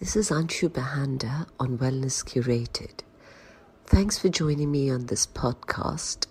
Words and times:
This 0.00 0.16
is 0.16 0.30
Anshu 0.30 0.70
Bahanda 0.70 1.46
on 1.60 1.78
Wellness 1.78 2.24
Curated. 2.24 3.04
Thanks 3.86 4.18
for 4.18 4.28
joining 4.28 4.72
me 4.72 4.90
on 4.90 5.06
this 5.06 5.24
podcast. 5.24 6.26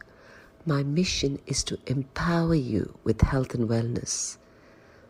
My 0.65 0.83
mission 0.83 1.39
is 1.47 1.63
to 1.63 1.79
empower 1.87 2.55
you 2.55 2.99
with 3.05 3.21
health 3.21 3.53
and 3.53 3.69
wellness 3.69 4.35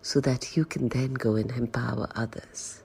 so 0.03 0.21
that 0.21 0.55
you 0.55 0.65
can 0.65 0.89
then 0.89 1.15
go 1.15 1.35
and 1.35 1.49
empower 1.49 2.07
others. 2.13 2.83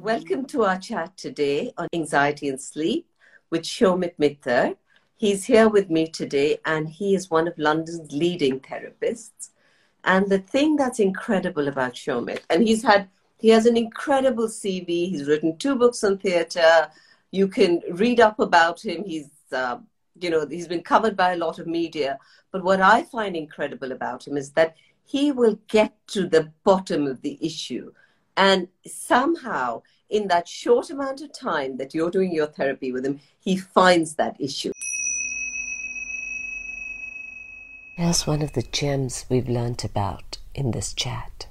Welcome 0.00 0.46
to 0.46 0.62
our 0.62 0.78
chat 0.78 1.16
today 1.16 1.72
on 1.76 1.88
anxiety 1.92 2.48
and 2.48 2.60
sleep 2.60 3.08
with 3.50 3.62
Shomit 3.62 4.12
Mitter. 4.16 4.76
He's 5.22 5.44
here 5.44 5.68
with 5.68 5.88
me 5.88 6.08
today, 6.08 6.58
and 6.64 6.88
he 6.88 7.14
is 7.14 7.30
one 7.30 7.46
of 7.46 7.56
London's 7.56 8.10
leading 8.10 8.58
therapists. 8.58 9.50
And 10.02 10.28
the 10.28 10.40
thing 10.40 10.74
that's 10.74 10.98
incredible 10.98 11.68
about 11.68 11.94
Shomit, 11.94 12.40
and 12.50 12.60
he's 12.60 12.82
had, 12.82 13.08
he 13.38 13.50
has 13.50 13.64
an 13.66 13.76
incredible 13.76 14.48
CV. 14.48 15.08
He's 15.08 15.28
written 15.28 15.56
two 15.58 15.76
books 15.76 16.02
on 16.02 16.18
theatre. 16.18 16.90
You 17.30 17.46
can 17.46 17.82
read 17.92 18.18
up 18.18 18.40
about 18.40 18.84
him. 18.84 19.04
He's, 19.04 19.30
uh, 19.52 19.78
you 20.18 20.28
know, 20.28 20.44
he's 20.44 20.66
been 20.66 20.82
covered 20.82 21.16
by 21.16 21.34
a 21.34 21.36
lot 21.36 21.60
of 21.60 21.68
media. 21.68 22.18
But 22.50 22.64
what 22.64 22.80
I 22.80 23.04
find 23.04 23.36
incredible 23.36 23.92
about 23.92 24.26
him 24.26 24.36
is 24.36 24.50
that 24.54 24.74
he 25.04 25.30
will 25.30 25.56
get 25.68 25.94
to 26.08 26.26
the 26.26 26.50
bottom 26.64 27.06
of 27.06 27.22
the 27.22 27.38
issue. 27.40 27.92
And 28.36 28.66
somehow, 28.84 29.82
in 30.10 30.26
that 30.26 30.48
short 30.48 30.90
amount 30.90 31.20
of 31.20 31.32
time 31.32 31.76
that 31.76 31.94
you're 31.94 32.10
doing 32.10 32.32
your 32.32 32.48
therapy 32.48 32.90
with 32.90 33.06
him, 33.06 33.20
he 33.38 33.56
finds 33.56 34.16
that 34.16 34.34
issue. 34.40 34.71
Here's 38.02 38.26
one 38.26 38.42
of 38.42 38.54
the 38.54 38.62
gems 38.62 39.26
we've 39.28 39.48
learnt 39.48 39.84
about 39.84 40.38
in 40.56 40.72
this 40.72 40.92
chat. 40.92 41.46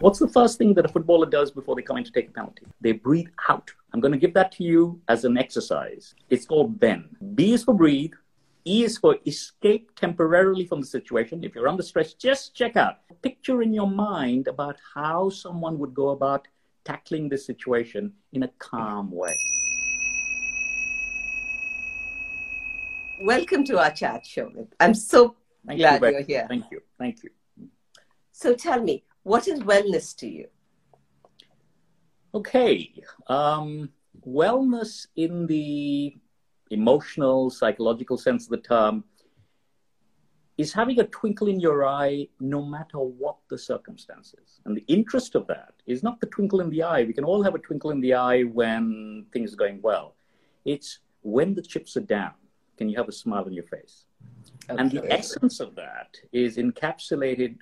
What's 0.00 0.18
the 0.18 0.28
first 0.28 0.58
thing 0.58 0.74
that 0.74 0.84
a 0.84 0.88
footballer 0.88 1.24
does 1.24 1.50
before 1.50 1.74
they 1.74 1.80
come 1.80 1.96
in 1.96 2.04
to 2.04 2.12
take 2.12 2.28
a 2.28 2.32
penalty? 2.32 2.66
They 2.82 2.92
breathe 2.92 3.30
out. 3.48 3.70
I'm 3.94 4.00
going 4.00 4.12
to 4.12 4.18
give 4.18 4.34
that 4.34 4.52
to 4.52 4.64
you 4.64 5.00
as 5.08 5.24
an 5.24 5.38
exercise. 5.38 6.14
It's 6.28 6.44
called 6.44 6.78
BEN. 6.78 7.08
B 7.34 7.54
is 7.54 7.64
for 7.64 7.72
breathe. 7.72 8.12
E 8.66 8.84
is 8.84 8.98
for 8.98 9.16
escape 9.26 9.94
temporarily 9.96 10.66
from 10.66 10.82
the 10.82 10.86
situation. 10.86 11.42
If 11.42 11.54
you're 11.54 11.68
under 11.68 11.82
stress, 11.82 12.12
just 12.12 12.54
check 12.54 12.76
out. 12.76 12.98
Picture 13.22 13.62
in 13.62 13.72
your 13.72 13.88
mind 13.88 14.48
about 14.48 14.76
how 14.94 15.30
someone 15.30 15.78
would 15.78 15.94
go 15.94 16.10
about 16.10 16.48
tackling 16.84 17.30
this 17.30 17.46
situation 17.46 18.12
in 18.34 18.42
a 18.42 18.48
calm 18.58 19.10
way. 19.10 19.34
Welcome 23.22 23.64
to 23.64 23.78
our 23.78 23.90
chat, 23.90 24.24
Shomit. 24.24 24.66
I'm 24.78 24.94
so 24.94 25.36
Thank 25.66 25.78
Glad 25.78 26.02
you, 26.02 26.08
you're 26.10 26.22
here. 26.22 26.46
Thank 26.48 26.64
you. 26.70 26.80
Thank 26.98 27.22
you. 27.22 27.30
So 28.32 28.54
tell 28.54 28.82
me, 28.82 29.04
what 29.22 29.46
is 29.46 29.60
wellness 29.60 30.16
to 30.16 30.28
you? 30.28 30.48
Okay. 32.34 32.92
Um, 33.28 33.90
wellness 34.26 35.06
in 35.16 35.46
the 35.46 36.16
emotional, 36.70 37.50
psychological 37.50 38.16
sense 38.16 38.44
of 38.44 38.50
the 38.50 38.56
term 38.56 39.04
is 40.58 40.72
having 40.72 41.00
a 41.00 41.04
twinkle 41.04 41.48
in 41.48 41.60
your 41.60 41.86
eye 41.86 42.28
no 42.40 42.62
matter 42.64 42.98
what 42.98 43.36
the 43.48 43.58
circumstances. 43.58 44.60
And 44.64 44.76
the 44.76 44.84
interest 44.86 45.34
of 45.34 45.46
that 45.46 45.74
is 45.86 46.02
not 46.02 46.20
the 46.20 46.26
twinkle 46.26 46.60
in 46.60 46.70
the 46.70 46.82
eye. 46.82 47.04
We 47.04 47.12
can 47.12 47.24
all 47.24 47.42
have 47.42 47.54
a 47.54 47.58
twinkle 47.58 47.90
in 47.90 48.00
the 48.00 48.14
eye 48.14 48.42
when 48.42 49.26
things 49.32 49.52
are 49.54 49.56
going 49.56 49.80
well. 49.82 50.14
It's 50.64 51.00
when 51.22 51.54
the 51.54 51.62
chips 51.62 51.96
are 51.96 52.00
down, 52.00 52.34
can 52.76 52.88
you 52.88 52.96
have 52.96 53.08
a 53.08 53.12
smile 53.12 53.44
on 53.44 53.52
your 53.52 53.64
face? 53.64 54.06
Okay. 54.72 54.80
And 54.80 54.90
the 54.90 55.12
essence 55.12 55.60
of 55.60 55.74
that 55.74 56.16
is 56.32 56.56
encapsulated 56.56 57.58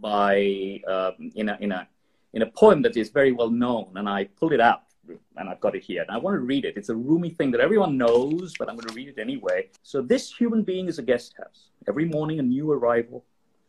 by 0.00 0.80
um, 0.90 1.30
in 1.34 1.48
a 1.50 1.58
in 1.60 1.72
a 1.72 1.86
in 2.32 2.42
a 2.42 2.46
poem 2.46 2.82
that 2.82 2.96
is 2.96 3.10
very 3.10 3.32
well 3.32 3.50
known, 3.50 3.92
and 3.96 4.08
I 4.08 4.24
pulled 4.24 4.52
it 4.52 4.60
out 4.60 4.82
and 5.36 5.50
I've 5.50 5.60
got 5.60 5.74
it 5.74 5.82
here. 5.82 6.00
And 6.00 6.10
I 6.10 6.16
want 6.16 6.34
to 6.34 6.40
read 6.40 6.64
it. 6.64 6.78
It's 6.78 6.88
a 6.88 6.94
Rumi 6.94 7.28
thing 7.28 7.50
that 7.50 7.60
everyone 7.60 7.98
knows, 7.98 8.54
but 8.58 8.70
I'm 8.70 8.76
going 8.76 8.88
to 8.88 8.94
read 8.94 9.08
it 9.08 9.18
anyway. 9.18 9.68
So 9.82 10.00
this 10.00 10.32
human 10.32 10.62
being 10.62 10.88
is 10.88 10.98
a 10.98 11.02
guest 11.02 11.34
house. 11.36 11.68
Every 11.86 12.06
morning, 12.06 12.38
a 12.38 12.42
new 12.42 12.72
arrival, 12.72 13.22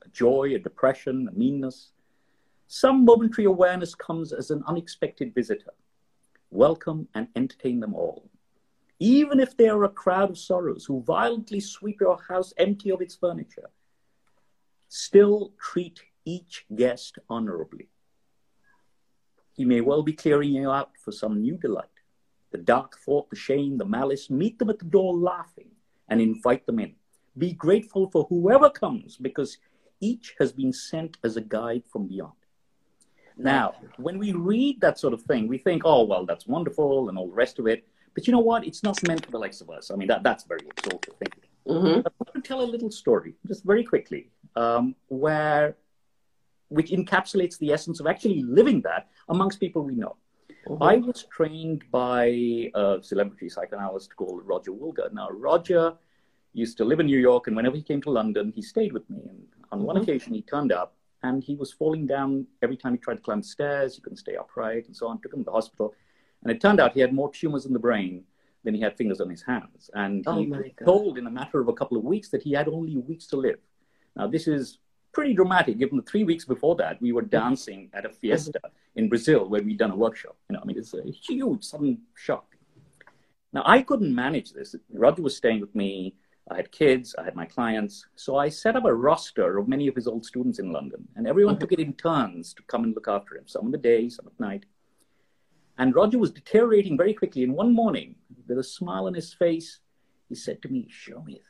a 0.06 0.08
joy, 0.10 0.54
a 0.56 0.60
depression, 0.60 1.28
a 1.30 1.38
meanness. 1.38 1.90
Some 2.68 3.04
momentary 3.04 3.46
awareness 3.46 3.94
comes 3.94 4.32
as 4.32 4.50
an 4.50 4.64
unexpected 4.66 5.36
visitor. 5.36 5.74
Welcome 6.52 7.10
and 7.16 7.28
entertain 7.36 7.82
them 7.82 7.94
all 7.94 8.30
even 9.00 9.40
if 9.40 9.58
they 9.58 9.68
are 9.68 9.84
a 9.84 9.90
crowd 9.90 10.30
of 10.30 10.38
sorrows 10.38 10.86
who 10.86 11.04
violently 11.04 11.60
sweep 11.60 12.00
your 12.00 12.18
house 12.30 12.54
empty 12.58 12.92
of 12.92 13.02
its 13.02 13.16
furniture, 13.16 13.70
still 14.88 15.52
treat 15.60 16.02
each 16.24 16.66
guest 16.74 17.20
honorably. 17.30 17.90
He 19.54 19.66
may 19.66 19.82
well 19.82 20.04
be 20.04 20.14
clearing 20.14 20.52
you 20.52 20.72
out 20.72 20.92
for 20.98 21.12
some 21.12 21.42
new 21.42 21.58
delight. 21.58 21.88
The 22.52 22.58
dark 22.58 22.98
thought, 23.00 23.30
the 23.30 23.36
shame, 23.36 23.78
the 23.78 23.86
malice, 23.86 24.30
meet 24.30 24.60
them 24.60 24.70
at 24.70 24.80
the 24.80 24.86
door 24.86 25.14
laughing 25.14 25.72
and 26.08 26.22
invite 26.22 26.66
them 26.66 26.80
in. 26.80 26.96
Be 27.38 27.52
grateful 27.52 28.10
for 28.10 28.26
whoever 28.30 28.70
comes 28.70 29.18
because 29.18 29.58
each 30.00 30.36
has 30.40 30.52
been 30.52 30.72
sent 30.72 31.18
as 31.24 31.36
a 31.36 31.42
guide 31.42 31.84
from 31.92 32.08
beyond. 32.08 32.34
Now, 33.38 33.76
when 33.98 34.18
we 34.18 34.32
read 34.32 34.80
that 34.82 34.98
sort 34.98 35.14
of 35.14 35.22
thing, 35.24 35.48
we 35.48 35.58
think, 35.58 35.82
oh, 35.84 36.06
well, 36.06 36.26
that's 36.26 36.48
wonderful 36.48 37.10
and 37.10 37.18
all 37.18 37.28
the 37.28 37.34
rest 37.34 37.60
of 37.60 37.68
it. 37.68 37.86
But 38.16 38.26
you 38.28 38.34
know 38.34 38.40
what? 38.40 38.66
It's 38.66 38.82
not 38.82 39.06
meant 39.08 39.26
for 39.26 39.32
the 39.32 39.38
likes 39.38 39.62
of 39.62 39.70
us. 39.70 39.92
I 39.92 39.96
mean, 39.96 40.08
that, 40.08 40.24
that's 40.24 40.46
very 40.46 40.66
exalted 40.66 41.14
thinking. 41.20 41.50
Mm-hmm. 41.68 42.08
I 42.08 42.12
want 42.20 42.34
to 42.34 42.42
tell 42.42 42.62
a 42.62 42.70
little 42.76 42.90
story, 42.90 43.34
just 43.46 43.64
very 43.66 43.84
quickly, 43.84 44.32
um, 44.56 44.96
where 45.08 45.76
which 46.70 46.90
encapsulates 46.92 47.60
the 47.60 47.72
essence 47.72 48.00
of 48.00 48.08
actually 48.08 48.42
living 48.42 48.82
that 48.82 49.10
amongst 49.30 49.60
people 49.60 49.84
we 49.84 49.96
know. 49.96 50.16
Mm-hmm. 50.68 50.82
I 50.82 50.98
was 50.98 51.26
trained 51.32 51.84
by 51.92 52.72
a 52.74 52.98
celebrity 53.02 53.50
psychoanalyst 53.50 54.16
called 54.16 54.42
Roger 54.46 54.72
Woolger. 54.72 55.14
Now, 55.14 55.30
Roger 55.30 55.94
used 56.54 56.78
to 56.78 56.86
live 56.86 57.00
in 57.00 57.06
New 57.06 57.20
York, 57.20 57.48
and 57.48 57.56
whenever 57.56 57.76
he 57.76 57.84
came 57.84 58.02
to 58.04 58.10
London, 58.10 58.52
he 58.56 58.62
stayed 58.62 58.94
with 58.94 59.08
me. 59.10 59.20
And 59.30 59.46
on 59.72 59.80
mm-hmm. 59.80 59.88
one 59.88 59.98
occasion, 59.98 60.34
he 60.34 60.42
turned 60.42 60.72
up, 60.72 60.96
and 61.22 61.44
he 61.44 61.56
was 61.56 61.72
falling 61.72 62.08
down 62.08 62.48
every 62.64 62.78
time 62.78 62.94
he 62.94 62.98
tried 62.98 63.16
to 63.16 63.22
climb 63.22 63.42
the 63.42 63.48
stairs. 63.48 63.96
He 63.96 64.02
couldn't 64.02 64.18
stay 64.18 64.36
upright, 64.36 64.88
and 64.88 64.96
so 64.96 65.08
on. 65.08 65.22
Took 65.22 65.34
him 65.34 65.42
to 65.42 65.46
the 65.46 65.52
hospital. 65.52 65.94
And 66.46 66.52
it 66.52 66.62
turned 66.62 66.80
out 66.80 66.94
he 66.94 67.00
had 67.00 67.12
more 67.12 67.32
tumors 67.32 67.66
in 67.66 67.74
the 67.74 67.80
brain 67.80 68.24
than 68.64 68.76
he 68.76 68.82
had 68.82 68.96
fingers 68.96 69.20
on 69.20 69.32
his 69.32 69.42
hands. 69.42 69.90
And 69.96 70.24
oh 70.28 70.38
he 70.38 70.46
was 70.46 70.62
told 70.86 71.18
in 71.18 71.26
a 71.26 71.32
matter 71.32 71.60
of 71.60 71.68
a 71.70 71.74
couple 71.74 71.98
of 71.98 72.04
weeks 72.04 72.30
that 72.30 72.44
he 72.44 72.54
had 72.54 72.68
only 72.68 72.96
weeks 72.98 73.26
to 73.28 73.36
live. 73.36 73.58
Now, 74.16 74.28
this 74.28 74.48
is 74.48 74.78
pretty 75.12 75.34
dramatic 75.34 75.80
given 75.80 75.98
the 75.98 76.04
three 76.04 76.24
weeks 76.24 76.46
before 76.46 76.76
that 76.76 77.02
we 77.02 77.12
were 77.12 77.24
dancing 77.24 77.90
at 77.94 78.06
a 78.06 78.10
fiesta 78.10 78.62
in 78.96 79.10
Brazil 79.10 79.50
where 79.50 79.64
we'd 79.64 79.80
done 79.80 79.90
a 79.90 79.96
workshop. 79.96 80.36
You 80.50 80.54
know, 80.54 80.60
I 80.62 80.66
mean, 80.66 80.78
it's 80.78 80.94
a 80.94 81.02
huge 81.10 81.64
sudden 81.64 82.02
shock. 82.14 82.56
Now, 83.52 83.64
I 83.66 83.82
couldn't 83.82 84.14
manage 84.14 84.52
this. 84.54 84.76
Roger 84.94 85.24
was 85.24 85.36
staying 85.36 85.62
with 85.62 85.74
me. 85.74 86.14
I 86.52 86.58
had 86.58 86.72
kids, 86.72 87.16
I 87.18 87.24
had 87.24 87.36
my 87.36 87.46
clients. 87.46 88.06
So 88.16 88.38
I 88.38 88.50
set 88.50 88.76
up 88.76 88.86
a 88.86 88.94
roster 88.94 89.58
of 89.58 89.68
many 89.68 89.88
of 89.88 89.96
his 89.96 90.08
old 90.08 90.24
students 90.24 90.60
in 90.60 90.72
London, 90.72 91.08
and 91.16 91.26
everyone 91.26 91.58
took 91.58 91.72
it 91.72 91.80
in 91.80 91.94
turns 91.94 92.54
to 92.54 92.62
come 92.64 92.84
and 92.84 92.94
look 92.94 93.08
after 93.08 93.36
him, 93.36 93.48
some 93.48 93.66
of 93.66 93.72
the 93.72 93.80
day, 93.80 94.10
some 94.10 94.28
at 94.28 94.40
night. 94.40 94.66
And 95.78 95.94
Roger 95.94 96.18
was 96.18 96.32
deteriorating 96.32 96.98
very 96.98 97.14
quickly. 97.14 97.44
And 97.44 97.54
one 97.54 97.74
morning, 97.74 98.16
with 98.48 98.58
a 98.58 98.64
smile 98.64 99.08
on 99.08 99.14
his 99.14 99.34
face, 99.34 99.80
he 100.30 100.36
said 100.36 100.62
to 100.62 100.70
me, 100.70 100.88
Shomit, 100.90 101.42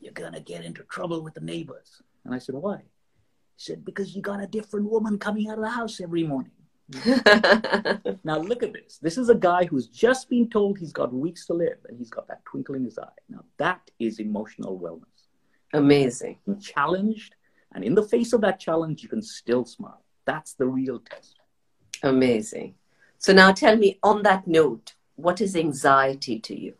you're 0.00 0.12
going 0.12 0.32
to 0.32 0.40
get 0.40 0.64
into 0.64 0.82
trouble 0.84 1.22
with 1.22 1.34
the 1.34 1.40
neighbors. 1.40 2.02
And 2.24 2.34
I 2.34 2.38
said, 2.38 2.54
Why? 2.54 2.76
He 2.78 2.82
said, 3.56 3.84
Because 3.84 4.16
you 4.16 4.22
got 4.22 4.42
a 4.42 4.46
different 4.46 4.90
woman 4.90 5.18
coming 5.18 5.48
out 5.48 5.58
of 5.58 5.64
the 5.64 5.70
house 5.70 6.00
every 6.00 6.24
morning. 6.24 6.52
now, 8.24 8.38
look 8.38 8.64
at 8.64 8.72
this. 8.72 8.98
This 9.00 9.16
is 9.16 9.28
a 9.28 9.34
guy 9.34 9.64
who's 9.64 9.86
just 9.86 10.28
been 10.28 10.50
told 10.50 10.78
he's 10.78 10.92
got 10.92 11.12
weeks 11.12 11.46
to 11.46 11.54
live, 11.54 11.78
and 11.88 11.96
he's 11.96 12.10
got 12.10 12.26
that 12.28 12.44
twinkle 12.44 12.74
in 12.74 12.84
his 12.84 12.98
eye. 12.98 13.08
Now, 13.28 13.44
that 13.58 13.90
is 14.00 14.18
emotional 14.18 14.78
wellness. 14.78 15.04
Amazing. 15.72 16.38
Challenged, 16.60 17.36
and 17.72 17.84
in 17.84 17.94
the 17.94 18.02
face 18.02 18.32
of 18.32 18.40
that 18.40 18.58
challenge, 18.58 19.04
you 19.04 19.08
can 19.08 19.22
still 19.22 19.64
smile. 19.64 20.02
That's 20.24 20.54
the 20.54 20.66
real 20.66 20.98
test. 20.98 21.38
Amazing. 22.02 22.74
So 23.20 23.34
now 23.34 23.52
tell 23.52 23.76
me, 23.76 23.98
on 24.02 24.22
that 24.22 24.48
note, 24.48 24.94
what 25.16 25.42
is 25.42 25.54
anxiety 25.54 26.40
to 26.40 26.58
you? 26.58 26.74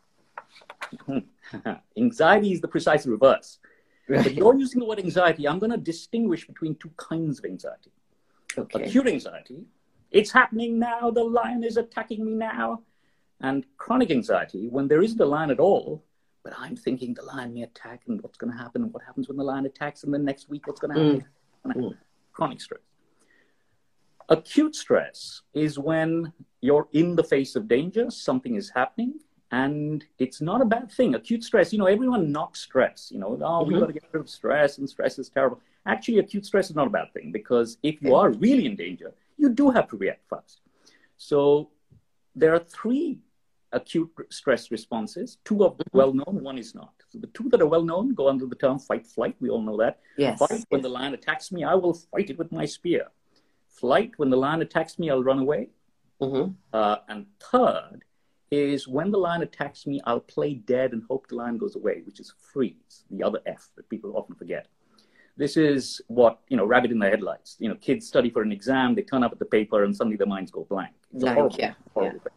anxiety 1.97 2.53
is 2.53 2.63
the 2.63 2.69
precise 2.69 3.07
reverse. 3.07 3.59
Right. 4.09 4.25
But 4.25 4.35
you're 4.35 4.59
using 4.59 4.81
the 4.81 4.87
word 4.87 4.99
anxiety. 4.99 5.47
I'm 5.47 5.59
going 5.59 5.71
to 5.71 5.77
distinguish 5.77 6.47
between 6.47 6.77
two 6.77 6.91
kinds 6.97 7.39
of 7.39 7.45
anxiety. 7.45 7.93
Okay. 8.57 8.85
Acute 8.85 9.07
anxiety, 9.07 9.67
it's 10.11 10.33
happening 10.33 10.79
now, 10.79 11.11
the 11.11 11.23
lion 11.23 11.63
is 11.63 11.77
attacking 11.77 12.25
me 12.25 12.33
now. 12.33 12.83
And 13.43 13.65
chronic 13.77 14.11
anxiety, 14.11 14.69
when 14.69 14.89
there 14.89 15.03
isn't 15.03 15.21
a 15.21 15.27
lion 15.27 15.51
at 15.51 15.61
all, 15.61 16.03
but 16.43 16.55
I'm 16.59 16.75
thinking 16.75 17.13
the 17.13 17.23
lion 17.23 17.53
may 17.53 17.63
attack 17.63 18.03
and 18.09 18.21
what's 18.23 18.39
going 18.39 18.51
to 18.51 18.59
happen 18.59 18.83
and 18.83 18.93
what 18.93 19.03
happens 19.03 19.29
when 19.29 19.37
the 19.37 19.45
lion 19.45 19.67
attacks 19.67 20.05
and 20.05 20.13
then 20.13 20.25
next 20.25 20.49
week 20.49 20.67
what's 20.67 20.81
going 20.81 20.95
to 20.95 21.01
happen. 21.01 21.27
Mm. 21.67 21.91
Mm. 21.91 21.97
Chronic 22.33 22.61
stress. 22.63 22.81
Acute 24.31 24.77
stress 24.77 25.43
is 25.55 25.79
when 25.79 26.33
you're 26.61 26.89
in 26.93 27.17
the 27.17 27.25
face 27.25 27.57
of 27.57 27.67
danger, 27.67 28.11
something 28.11 28.55
is 28.55 28.71
happening, 28.71 29.15
And 29.53 30.05
it's 30.21 30.41
not 30.41 30.61
a 30.63 30.65
bad 30.65 30.93
thing. 30.93 31.17
Acute 31.17 31.43
stress, 31.43 31.73
you 31.73 31.79
know, 31.81 31.87
everyone 31.87 32.31
knocks 32.31 32.61
stress. 32.61 33.11
You 33.11 33.19
know, 33.19 33.37
oh, 33.43 33.65
we 33.65 33.75
Mhm. 33.75 33.81
got 33.81 33.87
to 33.89 33.93
get 33.93 34.05
rid 34.13 34.21
of 34.21 34.29
stress, 34.31 34.79
and 34.79 34.89
stress 34.89 35.19
is 35.19 35.29
terrible. 35.29 35.61
Actually, 35.87 36.21
acute 36.21 36.47
stress 36.47 36.71
is 36.71 36.77
not 36.77 36.87
a 36.87 36.91
bad 36.99 37.13
thing 37.13 37.33
because 37.33 37.77
if 37.83 38.01
you 38.01 38.15
are 38.15 38.31
really 38.31 38.65
in 38.65 38.77
danger, 38.77 39.13
you 39.39 39.49
do 39.49 39.69
have 39.71 39.89
to 39.89 39.97
react 39.97 40.25
fast. 40.29 40.61
So 41.17 41.71
there 42.37 42.55
are 42.55 42.61
three 42.61 43.19
acute 43.73 44.11
stress 44.29 44.71
responses. 44.71 45.39
Two 45.43 45.65
are 45.65 45.73
Mhm. 45.73 45.83
well 46.01 46.13
known, 46.15 46.45
one 46.45 46.57
is 46.57 46.73
not. 46.73 46.95
So 47.09 47.19
the 47.19 47.27
two 47.37 47.49
that 47.49 47.61
are 47.61 47.67
well 47.67 47.83
known 47.83 48.15
go 48.15 48.29
under 48.29 48.47
the 48.47 48.55
term 48.55 48.79
fight 48.79 49.05
flight. 49.05 49.35
We 49.41 49.51
all 49.51 49.63
know 49.63 49.79
that. 49.79 49.99
Yes. 50.17 50.39
Fight 50.39 50.65
when 50.69 50.83
the 50.83 50.89
lion 50.99 51.13
attacks 51.13 51.51
me, 51.51 51.65
I 51.65 51.75
will 51.75 51.95
fight 51.95 52.31
it 52.31 52.39
with 52.39 52.53
my 52.53 52.67
spear. 52.67 53.11
Flight 53.81 54.13
when 54.19 54.29
the 54.29 54.37
lion 54.37 54.61
attacks 54.61 54.99
me, 54.99 55.11
I'll 55.11 55.25
run 55.25 55.39
away. 55.39 55.71
Mhm. 56.21 56.55
Uh, 56.73 56.99
and 57.09 57.27
third 57.39 58.05
is 58.51 58.87
when 58.87 59.11
the 59.11 59.19
lion 59.19 59.43
attacks 59.43 59.87
me, 59.87 60.01
I'll 60.05 60.21
play 60.21 60.55
dead 60.55 60.93
and 60.93 61.03
hope 61.05 61.29
the 61.29 61.37
lion 61.37 61.57
goes 61.57 61.77
away, 61.77 62.03
which 62.03 62.21
is 62.21 62.35
freeze, 62.53 63.05
the 63.11 63.23
other 63.23 63.41
F 63.47 63.71
that 63.77 63.89
people 63.89 64.17
often 64.17 64.35
forget. 64.35 64.67
This 65.37 65.57
is 65.57 66.03
what, 66.09 66.41
you 66.49 66.57
know, 66.59 66.67
rabbit 66.67 66.91
in 66.91 66.99
the 66.99 67.09
headlights. 67.09 67.57
You 67.59 67.71
know, 67.71 67.77
kids 67.77 68.07
study 68.07 68.29
for 68.29 68.43
an 68.43 68.53
exam, 68.53 68.95
they 68.95 69.03
turn 69.03 69.23
up 69.23 69.33
at 69.33 69.39
the 69.39 69.47
paper, 69.47 69.85
and 69.85 69.97
suddenly 69.97 70.17
their 70.17 70.27
minds 70.27 70.51
go 70.51 70.65
blank. 70.65 70.95
It's 71.15 71.23
a 71.23 71.27
Blank, 71.27 71.39
horrible, 71.39 71.57
yeah, 71.59 71.75
horrible 71.95 72.21
thing. 72.21 72.33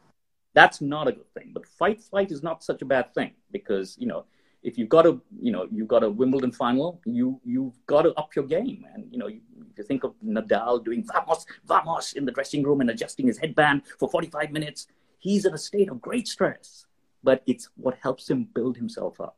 That's 0.53 0.79
not 0.79 1.07
a 1.09 1.11
good 1.11 1.33
thing. 1.33 1.51
But 1.53 1.65
fight, 1.65 1.99
flight 1.99 2.31
is 2.31 2.41
not 2.41 2.63
such 2.63 2.81
a 2.81 2.85
bad 2.85 3.13
thing 3.13 3.33
because, 3.51 3.97
you 3.99 4.07
know, 4.07 4.25
if 4.63 4.77
you've 4.77 4.89
got 4.89 5.05
a, 5.05 5.19
you 5.39 5.51
know, 5.51 5.67
you've 5.71 5.87
got 5.87 6.03
a 6.03 6.09
Wimbledon 6.09 6.51
final, 6.51 7.01
you 7.05 7.39
you've 7.43 7.77
got 7.85 8.03
to 8.03 8.13
up 8.13 8.35
your 8.35 8.45
game. 8.45 8.85
And 8.93 9.05
you 9.11 9.17
know, 9.17 9.27
you, 9.27 9.41
you 9.77 9.83
think 9.83 10.03
of 10.03 10.13
Nadal 10.25 10.83
doing 10.83 11.03
vamos, 11.03 11.45
vamos 11.65 12.13
in 12.13 12.25
the 12.25 12.31
dressing 12.31 12.63
room 12.63 12.81
and 12.81 12.89
adjusting 12.89 13.27
his 13.27 13.37
headband 13.37 13.83
for 13.99 14.09
45 14.09 14.51
minutes. 14.51 14.87
He's 15.19 15.45
in 15.45 15.53
a 15.53 15.57
state 15.57 15.89
of 15.89 16.01
great 16.01 16.27
stress, 16.27 16.85
but 17.23 17.43
it's 17.45 17.69
what 17.75 17.97
helps 18.01 18.29
him 18.29 18.47
build 18.53 18.77
himself 18.77 19.19
up. 19.21 19.37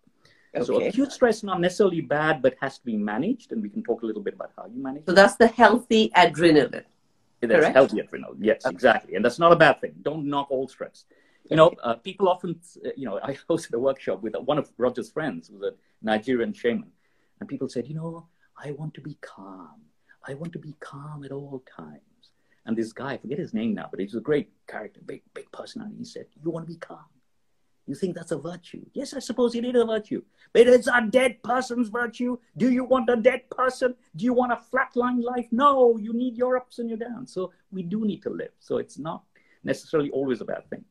Okay. 0.56 0.64
So 0.66 0.82
acute 0.82 1.12
stress 1.12 1.44
not 1.44 1.60
necessarily 1.60 2.02
bad, 2.02 2.42
but 2.42 2.56
has 2.62 2.78
to 2.78 2.86
be 2.86 2.96
managed, 2.96 3.52
and 3.52 3.62
we 3.62 3.70
can 3.70 3.84
talk 3.84 4.04
a 4.04 4.06
little 4.06 4.22
bit 4.22 4.36
about 4.36 4.52
how 4.56 4.68
you 4.68 4.82
manage. 4.82 5.06
So 5.06 5.12
that's 5.12 5.36
the 5.36 5.48
healthy 5.48 6.12
adrenaline. 6.16 6.86
correct? 7.42 7.76
healthy 7.76 7.98
adrenaline, 7.98 8.38
yes, 8.40 8.66
Okay. 8.66 8.74
exactly, 8.74 9.16
and 9.16 9.26
that's 9.26 9.40
not 9.40 9.52
a 9.52 9.56
bad 9.56 9.82
thing. 9.82 9.96
Don't 10.02 10.26
knock 10.26 10.48
all 10.50 10.68
stress. 10.68 11.06
You 11.50 11.56
know, 11.56 11.74
uh, 11.84 11.96
people 11.96 12.28
often, 12.28 12.60
uh, 12.86 12.90
you 12.96 13.06
know, 13.06 13.20
I 13.24 13.38
hosted 13.50 13.74
a 13.74 13.80
workshop 13.80 14.22
with 14.22 14.36
one 14.36 14.58
of 14.58 14.70
Roger's 14.78 15.10
friends, 15.10 15.48
who 15.48 15.56
was 15.56 15.74
a 15.74 15.76
Nigerian 16.02 16.54
shaman, 16.54 16.92
and 17.40 17.50
people 17.50 17.70
said, 17.70 17.88
you 17.88 17.96
know, 17.96 18.28
I 18.58 18.72
want 18.72 18.94
to 18.96 19.02
be 19.02 19.18
calm. 19.22 19.82
I 20.28 20.34
want 20.34 20.54
to 20.54 20.60
be 20.60 20.76
calm 20.80 21.24
at 21.24 21.32
all 21.32 21.64
times. 21.76 22.02
And 22.66 22.76
this 22.76 22.94
guy, 22.94 23.14
I 23.14 23.18
forget 23.18 23.38
his 23.38 23.54
name 23.54 23.76
now, 23.76 23.88
but 23.92 24.00
he's 24.00 24.16
a 24.16 24.20
great 24.20 24.50
character, 24.68 25.02
big, 25.06 25.22
big 25.34 25.52
personality. 25.52 25.98
He 26.00 26.06
said, 26.06 26.26
you 26.44 26.50
want 26.50 26.66
to 26.66 26.74
be 26.74 26.80
calm. 26.80 27.06
You 27.86 27.94
think 27.94 28.16
that's 28.16 28.32
a 28.32 28.38
virtue? 28.38 28.84
Yes, 28.94 29.14
I 29.14 29.20
suppose 29.20 29.54
it 29.54 29.64
is 29.64 29.80
a 29.80 29.86
virtue. 29.86 30.24
But 30.54 30.66
it's 30.68 30.88
a 30.88 31.06
dead 31.08 31.44
person's 31.44 31.90
virtue. 31.90 32.40
Do 32.58 32.72
you 32.72 32.84
want 32.84 33.10
a 33.12 33.16
dead 33.16 33.48
person? 33.52 33.94
Do 34.16 34.26
you 34.26 34.34
want 34.34 34.52
a 34.52 34.56
flatline 34.56 35.22
life? 35.22 35.46
No, 35.52 35.98
you 35.98 36.12
need 36.12 36.36
your 36.36 36.58
ups 36.58 36.80
and 36.80 36.90
your 36.90 36.98
downs. 36.98 37.32
So 37.32 37.52
we 37.72 37.84
do 37.84 38.04
need 38.04 38.24
to 38.24 38.32
live. 38.32 38.50
So 38.60 38.78
it's 38.78 38.98
not 38.98 39.24
necessarily 39.64 40.10
always 40.10 40.42
a 40.42 40.46
bad 40.46 40.68
thing. 40.72 40.84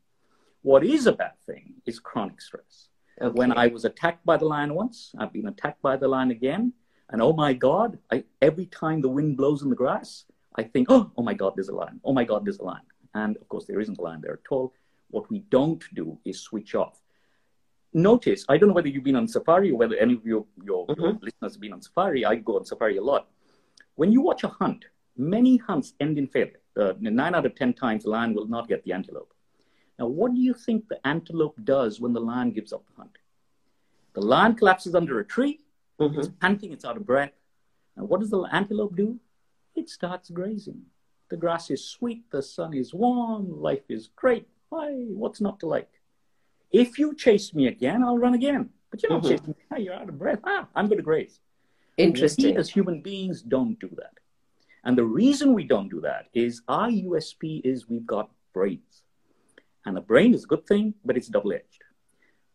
What 0.65 0.83
is 0.83 1.07
a 1.07 1.13
bad 1.13 1.37
thing 1.45 1.75
is 1.85 1.99
chronic 2.01 2.41
stress. 2.41 2.89
Okay. 3.21 3.33
When 3.39 3.53
I 3.53 3.67
was 3.67 3.85
attacked 3.85 4.25
by 4.25 4.39
the 4.39 4.47
lion 4.47 4.75
once, 4.75 5.15
I've 5.19 5.31
been 5.39 5.47
attacked 5.47 5.83
by 5.83 5.97
the 5.99 6.09
lion 6.09 6.31
again. 6.31 6.73
And 7.11 7.21
oh 7.21 7.35
my 7.35 7.53
God, 7.53 7.99
I, 8.11 8.25
every 8.41 8.65
time 8.67 9.03
the 9.03 9.11
wind 9.11 9.37
blows 9.37 9.61
in 9.63 9.69
the 9.69 9.77
grass, 9.77 10.25
I 10.57 10.63
think, 10.63 10.87
oh, 10.91 11.11
oh 11.19 11.23
my 11.23 11.35
God, 11.35 11.53
there's 11.55 11.69
a 11.69 11.75
lion. 11.75 12.01
Oh 12.03 12.15
my 12.15 12.25
God, 12.25 12.47
there's 12.47 12.61
a 12.61 12.65
lion. 12.65 12.87
And 13.13 13.37
of 13.37 13.47
course, 13.51 13.67
there 13.67 13.79
isn't 13.79 13.99
a 13.99 14.01
lion 14.01 14.23
there 14.23 14.33
at 14.33 14.51
all. 14.51 14.73
What 15.11 15.31
we 15.31 15.41
don't 15.51 15.85
do 15.95 16.19
is 16.25 16.41
switch 16.41 16.75
off. 16.75 16.99
Notice, 17.93 18.47
I 18.49 18.57
don't 18.57 18.71
know 18.71 18.75
whether 18.75 18.89
you've 18.89 19.05
been 19.05 19.17
on 19.17 19.29
safari 19.29 19.71
or 19.71 19.77
whether 19.77 19.97
any 19.97 20.15
of 20.15 20.25
your, 20.25 20.47
your, 20.65 20.87
your 20.97 21.13
Mhm. 21.13 21.23
listeners 21.23 21.53
have 21.55 21.61
been 21.61 21.75
on 21.75 21.83
safari. 21.83 22.25
I 22.25 22.37
go 22.37 22.57
on 22.57 22.65
safari 22.65 22.97
a 22.97 23.03
lot. 23.03 23.29
When 23.97 24.11
you 24.11 24.23
watch 24.23 24.45
a 24.45 24.49
hunt, 24.49 24.87
many 25.15 25.59
hunts 25.59 25.93
end 26.01 26.17
in 26.17 26.27
failure. 26.27 26.61
Uh, 26.75 26.95
nine 27.01 27.35
out 27.35 27.45
of 27.45 27.55
10 27.55 27.75
times, 27.75 28.05
the 28.05 28.11
lion 28.11 28.33
will 28.33 28.47
not 28.49 28.67
get 28.67 28.83
the 28.85 28.93
antelope. 28.95 29.34
Now, 29.99 30.07
what 30.07 30.35
do 30.35 30.41
you 30.41 30.55
think 30.55 30.89
the 30.89 31.05
antelope 31.07 31.57
does 31.65 32.01
when 32.01 32.13
the 32.13 32.21
lion 32.21 32.51
gives 32.51 32.73
up 32.73 32.85
the 32.87 32.95
hunt? 32.97 33.17
The 34.15 34.23
lion 34.23 34.55
collapses 34.55 34.95
under 34.95 35.21
a 35.21 35.25
tree, 35.25 35.61
Mhm. 35.99 36.19
it's 36.19 36.29
panting, 36.41 36.73
it's 36.73 36.85
out 36.85 36.97
of 36.97 37.07
breath. 37.07 37.33
And 37.97 38.09
what 38.09 38.21
does 38.21 38.31
the 38.31 38.43
antelope 38.43 38.97
do? 38.97 39.21
It 39.75 39.89
starts 39.89 40.31
grazing. 40.31 40.87
The 41.29 41.37
grass 41.37 41.71
is 41.71 41.85
sweet, 41.85 42.29
the 42.31 42.43
sun 42.43 42.75
is 42.75 42.93
warm, 42.93 43.61
life 43.61 43.89
is 43.89 44.09
great. 44.09 44.49
Why? 44.69 44.93
What's 44.93 45.41
not 45.41 45.61
to 45.61 45.67
like? 45.67 46.01
If 46.73 46.99
you 46.99 47.15
chase 47.15 47.55
me 47.55 47.69
again, 47.69 48.03
I'll 48.03 48.19
run 48.19 48.35
again. 48.35 48.73
But 48.91 49.03
you're 49.03 49.13
not 49.13 49.23
Mhm. 49.23 49.29
chasing 49.29 49.55
me. 49.71 49.85
You're 49.85 49.95
out 49.95 50.09
of 50.09 50.19
breath. 50.19 50.41
Ah, 50.45 50.69
I'm 50.75 50.87
going 50.87 50.99
to 50.99 51.05
graze. 51.05 51.41
Interesting. 51.97 52.55
We 52.55 52.57
as 52.57 52.71
human 52.71 53.01
beings 53.01 53.43
don't 53.43 53.79
do 53.79 53.89
that. 53.91 54.19
And 54.83 54.99
the 54.99 55.05
reason 55.05 55.55
we 55.55 55.65
don't 55.65 55.89
do 55.89 56.01
that 56.01 56.29
is 56.35 56.63
our 56.69 56.91
USP 56.91 57.61
is 57.65 57.89
we've 57.89 58.07
got 58.07 58.31
brains. 58.53 59.04
And 59.87 59.99
a 59.99 60.01
brain 60.01 60.35
is 60.35 60.45
a 60.45 60.47
good 60.47 60.67
thing, 60.67 60.95
but 61.05 61.17
it's 61.17 61.29
double 61.29 61.53
edged. 61.53 61.83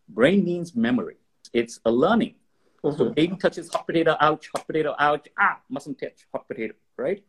Brain 0.08 0.44
means 0.44 0.76
memory, 0.76 1.18
it's 1.54 1.80
a 1.86 1.92
learning. 1.92 2.36
So 2.82 2.92
Mhm. 2.92 3.16
baby 3.16 3.36
touches 3.36 3.70
hot 3.74 3.86
potato, 3.86 4.16
ouch, 4.20 4.50
hot 4.54 4.66
potato, 4.66 4.96
ouch, 4.98 5.28
ah, 5.38 5.62
mustn't 5.70 6.00
touch 6.00 6.26
hot 6.34 6.48
potato, 6.48 6.74
right? 6.98 7.24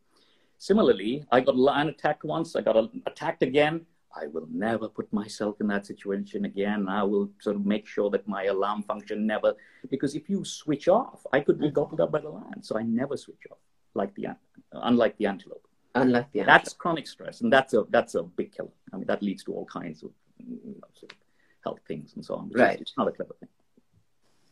Similarly, 0.59 1.27
I 1.31 1.41
got 1.41 1.55
a 1.55 1.59
lion 1.59 1.89
attacked 1.89 2.25
once, 2.25 2.55
I 2.55 2.63
got 2.63 2.77
attacked 3.07 3.43
again. 3.43 3.87
I 4.15 4.27
will 4.27 4.49
never 4.51 4.89
put 4.89 5.13
myself 5.13 5.61
in 5.61 5.69
that 5.69 5.87
situation 5.87 6.45
again. 6.45 6.89
I 6.89 7.03
will 7.05 7.31
sort 7.39 7.57
of 7.57 7.65
make 7.65 7.87
sure 7.87 8.11
that 8.11 8.27
my 8.27 8.45
alarm 8.45 8.83
function 8.83 9.27
never, 9.27 9.55
because 9.89 10.17
if 10.17 10.29
you 10.29 10.45
switch 10.45 10.89
off, 10.89 11.25
I 11.33 11.41
could 11.41 11.59
be 11.61 11.71
gobbled 11.71 12.01
up 12.01 12.11
by 12.11 12.21
the 12.21 12.29
lion. 12.31 12.63
So 12.63 12.77
I 12.77 12.83
never 12.83 13.17
switch 13.17 13.45
off, 13.51 13.59
like 13.95 14.15
the 14.15 14.37
unlike 14.73 15.17
the 15.17 15.27
antelope. 15.27 15.67
Unlike 15.95 16.33
the 16.33 16.43
That's 16.43 16.73
chronic 16.73 17.07
stress, 17.09 17.41
and 17.41 17.53
that's 17.53 17.75
a 17.75 17.85
that's 17.91 18.15
a 18.15 18.23
big 18.23 18.53
killer. 18.53 18.71
I 18.93 18.97
mean, 18.97 19.07
that 19.07 19.23
leads 19.23 19.43
to 19.45 19.53
all 19.53 19.65
kinds 19.67 20.03
of 20.03 20.11
you 20.39 20.59
know, 20.65 20.87
sort 20.95 21.13
of 21.13 21.19
health 21.65 21.81
things 21.89 22.13
and 22.15 22.25
so 22.25 22.35
on. 22.37 22.51
Right. 22.55 22.81
it's 22.81 22.95
not 22.97 23.09
a 23.09 23.13
clever 23.13 23.35
thing. 23.41 23.49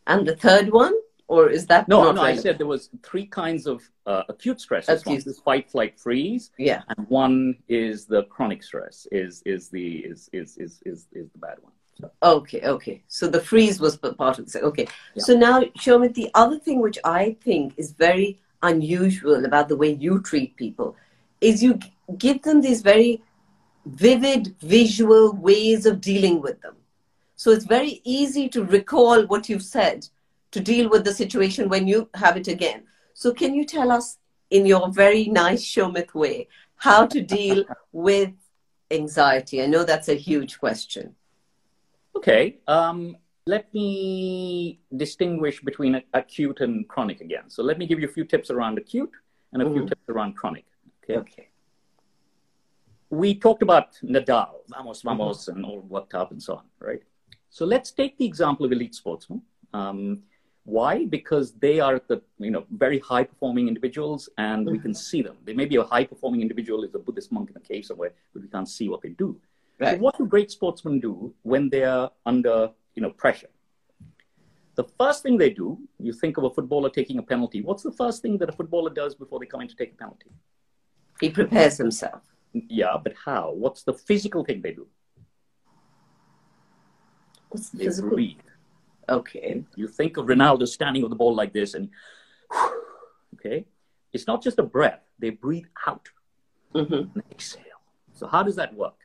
And 0.06 0.26
the 0.26 0.36
third 0.36 0.70
one, 0.72 0.94
or 1.28 1.48
is 1.48 1.66
that 1.66 1.86
No, 1.88 2.10
no, 2.10 2.22
I 2.22 2.34
said 2.34 2.58
there 2.58 2.66
was 2.66 2.90
three 3.02 3.26
kinds 3.26 3.66
of 3.66 3.88
uh, 4.06 4.22
acute 4.28 4.60
stress 4.60 4.88
Acute. 4.88 4.98
responses: 5.18 5.40
fight, 5.40 5.70
flight, 5.70 5.98
freeze, 5.98 6.50
Yeah. 6.58 6.82
and 6.88 7.08
one 7.08 7.56
is 7.68 8.06
the 8.06 8.24
chronic 8.24 8.62
stress. 8.62 9.06
Is 9.12 9.42
is 9.46 9.68
the 9.68 9.98
is 9.98 10.28
is 10.32 10.56
is 10.56 10.80
is, 10.86 11.06
is 11.12 11.30
the 11.30 11.38
bad 11.38 11.58
one. 11.60 11.72
So, 12.00 12.10
Okay, 12.22 12.62
okay. 12.62 13.02
So 13.08 13.28
the 13.28 13.40
freeze 13.40 13.80
was 13.80 13.96
part 13.96 14.38
of 14.38 14.50
the 14.50 14.60
okay. 14.62 14.86
Yeah. 15.14 15.22
So 15.22 15.36
now, 15.36 15.62
Shomit, 15.78 16.14
the 16.14 16.30
other 16.34 16.58
thing 16.58 16.80
which 16.80 16.98
I 17.04 17.36
think 17.42 17.74
is 17.76 17.92
very 17.92 18.40
unusual 18.62 19.44
about 19.44 19.68
the 19.68 19.76
way 19.76 19.92
you 19.92 20.20
treat 20.20 20.56
people 20.56 20.96
is 21.40 21.62
you 21.62 21.78
give 22.18 22.42
them 22.42 22.60
these 22.60 22.82
very 22.82 23.22
vivid 23.86 24.54
visual 24.60 25.32
ways 25.34 25.86
of 25.86 26.00
dealing 26.00 26.40
with 26.42 26.60
them. 26.62 26.76
So 27.36 27.50
it's 27.50 27.64
very 27.64 28.00
easy 28.04 28.48
to 28.50 28.64
recall 28.64 29.24
what 29.26 29.48
you've 29.48 29.62
said 29.62 30.08
to 30.50 30.60
deal 30.60 30.88
with 30.88 31.04
the 31.04 31.12
situation 31.14 31.68
when 31.68 31.86
you 31.86 32.08
have 32.14 32.36
it 32.36 32.48
again. 32.48 32.82
So 33.14 33.32
can 33.32 33.54
you 33.54 33.64
tell 33.64 33.90
us 33.92 34.18
in 34.50 34.66
your 34.66 34.90
very 34.90 35.26
nice 35.26 35.64
Shomit 35.64 36.14
way 36.14 36.48
how 36.76 37.06
to 37.06 37.20
deal 37.20 37.64
with 37.92 38.30
anxiety? 38.90 39.62
I 39.62 39.66
know 39.66 39.84
that's 39.84 40.08
a 40.08 40.14
huge 40.14 40.58
question. 40.58 41.14
okay, 42.16 42.56
um, 42.66 43.16
let 43.46 43.72
me 43.72 44.80
distinguish 44.96 45.60
between 45.62 46.02
acute 46.12 46.60
and 46.60 46.88
chronic 46.88 47.20
again. 47.20 47.44
So 47.48 47.62
let 47.62 47.78
me 47.78 47.86
give 47.86 48.00
you 48.00 48.08
a 48.08 48.10
few 48.10 48.24
tips 48.24 48.50
around 48.50 48.76
acute 48.76 49.12
and 49.52 49.62
a 49.62 49.70
few 49.72 49.82
Mhm. 49.82 49.88
tips 49.88 50.08
around 50.08 50.34
chronic. 50.34 50.64
Okay. 51.08 51.20
Okay. 51.20 51.48
we 53.10 53.34
talked 53.34 53.62
about 53.62 53.94
Nadal, 54.02 54.60
vamos, 54.68 55.02
vamos, 55.02 55.48
and 55.48 55.64
all 55.64 55.80
worked 55.80 56.14
up 56.14 56.30
and 56.30 56.42
so 56.42 56.56
on, 56.56 56.64
right? 56.80 57.02
So 57.50 57.64
let's 57.64 57.90
take 57.90 58.18
the 58.18 58.26
example 58.26 58.66
of 58.66 58.72
elite 58.72 58.94
sportsmen. 58.94 59.42
Um, 59.72 60.22
why? 60.64 61.06
Because 61.06 61.54
they 61.54 61.80
are 61.80 62.00
the 62.08 62.20
you 62.38 62.50
know 62.50 62.66
very 62.70 62.98
high 62.98 63.24
performing 63.24 63.68
individuals, 63.68 64.28
and 64.36 64.66
we 64.66 64.78
can 64.78 64.92
see 64.92 65.22
them. 65.22 65.38
They 65.44 65.54
may 65.54 65.64
be 65.64 65.76
a 65.76 65.84
high 65.84 66.04
performing 66.04 66.42
individual 66.42 66.84
is 66.84 66.94
a 66.94 66.98
Buddhist 66.98 67.32
monk 67.32 67.50
in 67.50 67.56
a 67.56 67.60
cave 67.60 67.86
somewhere, 67.86 68.12
but 68.34 68.42
we 68.42 68.48
can't 68.48 68.68
see 68.68 68.88
what 68.90 69.00
they 69.00 69.10
do. 69.10 69.40
Right. 69.78 69.96
So 69.96 70.02
what 70.02 70.18
do 70.18 70.26
great 70.26 70.50
sportsmen 70.50 71.00
do 71.00 71.34
when 71.42 71.70
they 71.70 71.84
are 71.84 72.10
under 72.26 72.70
you 72.94 73.02
know 73.02 73.10
pressure? 73.10 73.48
The 74.74 74.84
first 74.84 75.22
thing 75.22 75.38
they 75.38 75.50
do, 75.50 75.78
you 75.98 76.12
think 76.12 76.36
of 76.36 76.44
a 76.44 76.50
footballer 76.50 76.90
taking 76.90 77.18
a 77.18 77.22
penalty. 77.22 77.62
What's 77.62 77.82
the 77.82 77.90
first 77.92 78.22
thing 78.22 78.36
that 78.38 78.48
a 78.48 78.52
footballer 78.52 78.90
does 78.90 79.14
before 79.14 79.40
they 79.40 79.46
come 79.46 79.62
in 79.62 79.68
to 79.68 79.74
take 79.74 79.92
a 79.92 79.96
penalty? 79.96 80.30
He 81.20 81.30
prepares 81.30 81.76
himself. 81.76 82.22
Yeah, 82.52 82.96
but 83.02 83.14
how? 83.24 83.52
What's 83.52 83.82
the 83.82 83.92
physical 83.92 84.44
thing 84.44 84.62
they 84.62 84.72
do? 84.72 84.86
What's 87.50 87.70
the 87.70 87.78
They 87.78 87.84
physical? 87.84 88.10
breathe. 88.10 88.40
Okay. 89.08 89.64
You 89.74 89.88
think 89.88 90.16
of 90.16 90.26
Ronaldo 90.26 90.66
standing 90.68 91.02
with 91.02 91.10
the 91.10 91.16
ball 91.16 91.34
like 91.34 91.52
this, 91.52 91.74
and 91.74 91.88
okay, 93.34 93.66
it's 94.12 94.26
not 94.26 94.42
just 94.42 94.58
a 94.58 94.62
breath. 94.62 95.02
They 95.18 95.30
breathe 95.30 95.66
out 95.86 96.08
hmm 96.72 96.82
and 97.14 97.22
exhale. 97.30 97.64
So 98.12 98.26
how 98.26 98.42
does 98.42 98.56
that 98.56 98.74
work? 98.74 98.96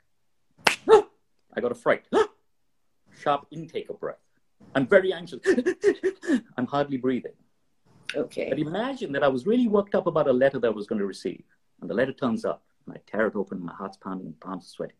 I 1.55 1.61
got 1.61 1.71
a 1.71 1.75
fright. 1.75 2.05
sharp 3.15 3.45
intake 3.51 3.89
of 3.89 3.99
breath. 3.99 4.17
I'm 4.75 4.87
very 4.87 5.13
anxious. 5.13 5.39
I'm 6.57 6.65
hardly 6.65 6.97
breathing. 6.97 7.33
Okay. 8.15 8.49
But 8.49 8.59
imagine 8.59 9.11
that 9.13 9.23
I 9.23 9.27
was 9.27 9.45
really 9.45 9.67
worked 9.67 9.95
up 9.95 10.07
about 10.07 10.27
a 10.27 10.33
letter 10.33 10.59
that 10.59 10.67
I 10.67 10.71
was 10.71 10.87
going 10.87 10.99
to 10.99 11.05
receive. 11.05 11.43
And 11.83 11.89
the 11.89 11.95
letter 11.95 12.13
turns 12.13 12.45
up, 12.45 12.63
and 12.85 12.95
I 12.95 13.01
tear 13.11 13.27
it 13.27 13.35
open, 13.35 13.61
my 13.61 13.73
heart's 13.73 13.97
pounding, 13.97 14.27
and 14.27 14.39
palms 14.39 14.67
are 14.67 14.69
sweating. 14.69 14.95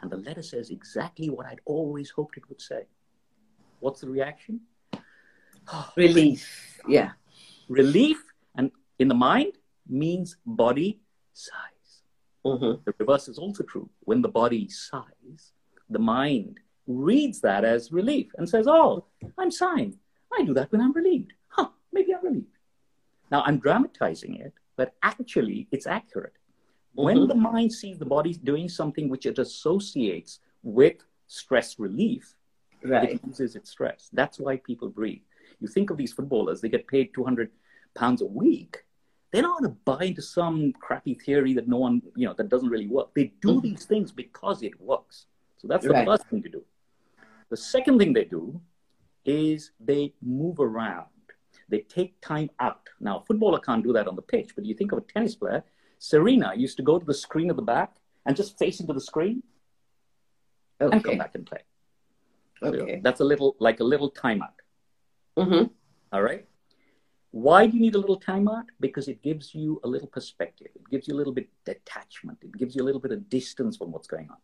And 0.00 0.10
the 0.10 0.16
letter 0.16 0.42
says 0.42 0.70
exactly 0.70 1.30
what 1.30 1.46
I'd 1.46 1.60
always 1.64 2.10
hoped 2.10 2.36
it 2.36 2.48
would 2.48 2.60
say. 2.60 2.86
What's 3.78 4.00
the 4.00 4.10
reaction? 4.10 4.62
Relief. 5.96 6.80
Yeah. 6.88 7.10
Relief, 7.68 8.20
and 8.56 8.72
in 8.98 9.06
the 9.06 9.14
mind, 9.14 9.58
means 9.88 10.36
body 10.44 10.98
sighs. 11.34 12.02
Mm-hmm. 12.44 12.82
The 12.84 12.94
reverse 12.98 13.28
is 13.28 13.38
also 13.38 13.62
true. 13.62 13.88
When 14.00 14.20
the 14.20 14.28
body 14.28 14.68
sighs, 14.68 15.52
the 15.88 16.00
mind 16.00 16.58
reads 16.88 17.40
that 17.42 17.64
as 17.64 17.92
relief 17.92 18.32
and 18.38 18.48
says, 18.48 18.66
Oh, 18.66 19.04
I'm 19.38 19.52
sighing. 19.52 20.00
I 20.36 20.42
do 20.42 20.52
that 20.54 20.72
when 20.72 20.80
I'm 20.80 20.92
relieved. 20.92 21.32
Huh, 21.46 21.68
maybe 21.92 22.12
I'm 22.12 22.24
relieved. 22.24 22.58
Now 23.30 23.44
I'm 23.46 23.60
dramatizing 23.60 24.34
it, 24.34 24.54
but 24.78 24.94
actually 25.02 25.66
it's 25.72 25.86
accurate. 25.86 26.36
When 26.94 27.18
Mhm. 27.18 27.28
the 27.28 27.34
mind 27.34 27.72
sees 27.72 27.98
the 27.98 28.06
body 28.16 28.32
doing 28.50 28.68
something 28.68 29.08
which 29.08 29.26
it 29.26 29.38
associates 29.38 30.40
with 30.62 30.98
stress 31.26 31.78
relief, 31.78 32.36
Right. 32.84 33.14
it 33.14 33.24
loses 33.26 33.56
its 33.56 33.70
stress. 33.70 34.08
That's 34.12 34.38
why 34.38 34.56
people 34.58 34.88
breathe. 34.88 35.24
You 35.60 35.66
think 35.68 35.90
of 35.90 35.96
these 35.96 36.12
footballers, 36.12 36.60
they 36.60 36.68
get 36.68 36.86
paid 36.86 37.12
200 37.12 37.50
pounds 37.94 38.22
a 38.22 38.26
week. 38.26 38.84
They're 39.32 39.42
not 39.42 39.58
going 39.58 39.72
to 39.72 39.78
buy 39.84 40.04
into 40.04 40.22
some 40.22 40.72
crappy 40.74 41.14
theory 41.14 41.52
that 41.54 41.68
no 41.68 41.78
one, 41.78 42.00
you 42.14 42.26
know, 42.26 42.34
that 42.34 42.48
doesn't 42.48 42.70
really 42.70 42.86
work. 42.86 43.12
They 43.14 43.26
do 43.46 43.54
Mhm. 43.54 43.62
these 43.62 43.84
things 43.84 44.12
because 44.12 44.62
it 44.62 44.80
works. 44.80 45.26
So 45.56 45.66
that's 45.66 45.84
the 45.84 45.92
Right. 45.92 46.06
first 46.06 46.24
thing 46.28 46.42
to 46.44 46.48
do. 46.48 46.64
The 47.48 47.56
second 47.56 47.98
thing 47.98 48.12
they 48.12 48.24
do 48.24 48.62
is 49.24 49.72
they 49.80 50.14
move 50.22 50.60
around. 50.60 51.10
They 51.68 51.80
take 51.80 52.20
time 52.20 52.50
out. 52.60 52.88
Now, 53.00 53.18
a 53.18 53.24
footballer 53.24 53.58
can't 53.60 53.82
do 53.84 53.92
that 53.92 54.08
on 54.08 54.16
the 54.16 54.22
pitch, 54.22 54.54
but 54.54 54.64
you 54.64 54.74
think 54.74 54.92
of 54.92 54.98
a 54.98 55.02
tennis 55.02 55.34
player, 55.34 55.62
Serena 55.98 56.52
used 56.56 56.76
to 56.78 56.82
go 56.82 56.98
to 56.98 57.04
the 57.04 57.14
screen 57.14 57.50
at 57.50 57.56
the 57.56 57.62
back 57.62 57.96
and 58.24 58.36
just 58.36 58.58
face 58.58 58.80
into 58.80 58.92
the 58.92 59.00
screen 59.00 59.42
and 60.80 60.90
come 60.92 60.98
Okay. 61.00 61.18
back 61.18 61.34
and 61.34 61.44
play. 61.46 61.62
So 62.60 62.68
Okay. 62.68 63.00
that's 63.02 63.20
a 63.20 63.24
little 63.24 63.56
like 63.60 63.80
a 63.80 63.84
little 63.84 64.10
timeout. 64.10 64.58
Mm-hmm. 65.36 65.64
All 66.12 66.22
right. 66.22 66.46
Why 67.30 67.66
do 67.66 67.76
you 67.76 67.80
need 67.82 67.94
a 67.94 67.98
little 67.98 68.18
timeout? 68.18 68.64
Because 68.80 69.06
it 69.08 69.22
gives 69.22 69.54
you 69.54 69.80
a 69.84 69.88
little 69.88 70.08
perspective. 70.08 70.68
It 70.74 70.88
gives 70.90 71.06
you 71.06 71.14
a 71.14 71.18
little 71.20 71.34
bit 71.34 71.48
detachment. 71.64 72.38
It 72.42 72.56
gives 72.56 72.74
you 72.74 72.82
a 72.82 72.86
little 72.86 73.00
bit 73.00 73.12
of 73.12 73.28
distance 73.28 73.76
from 73.76 73.92
what's 73.92 74.08
going 74.08 74.28
on. 74.30 74.38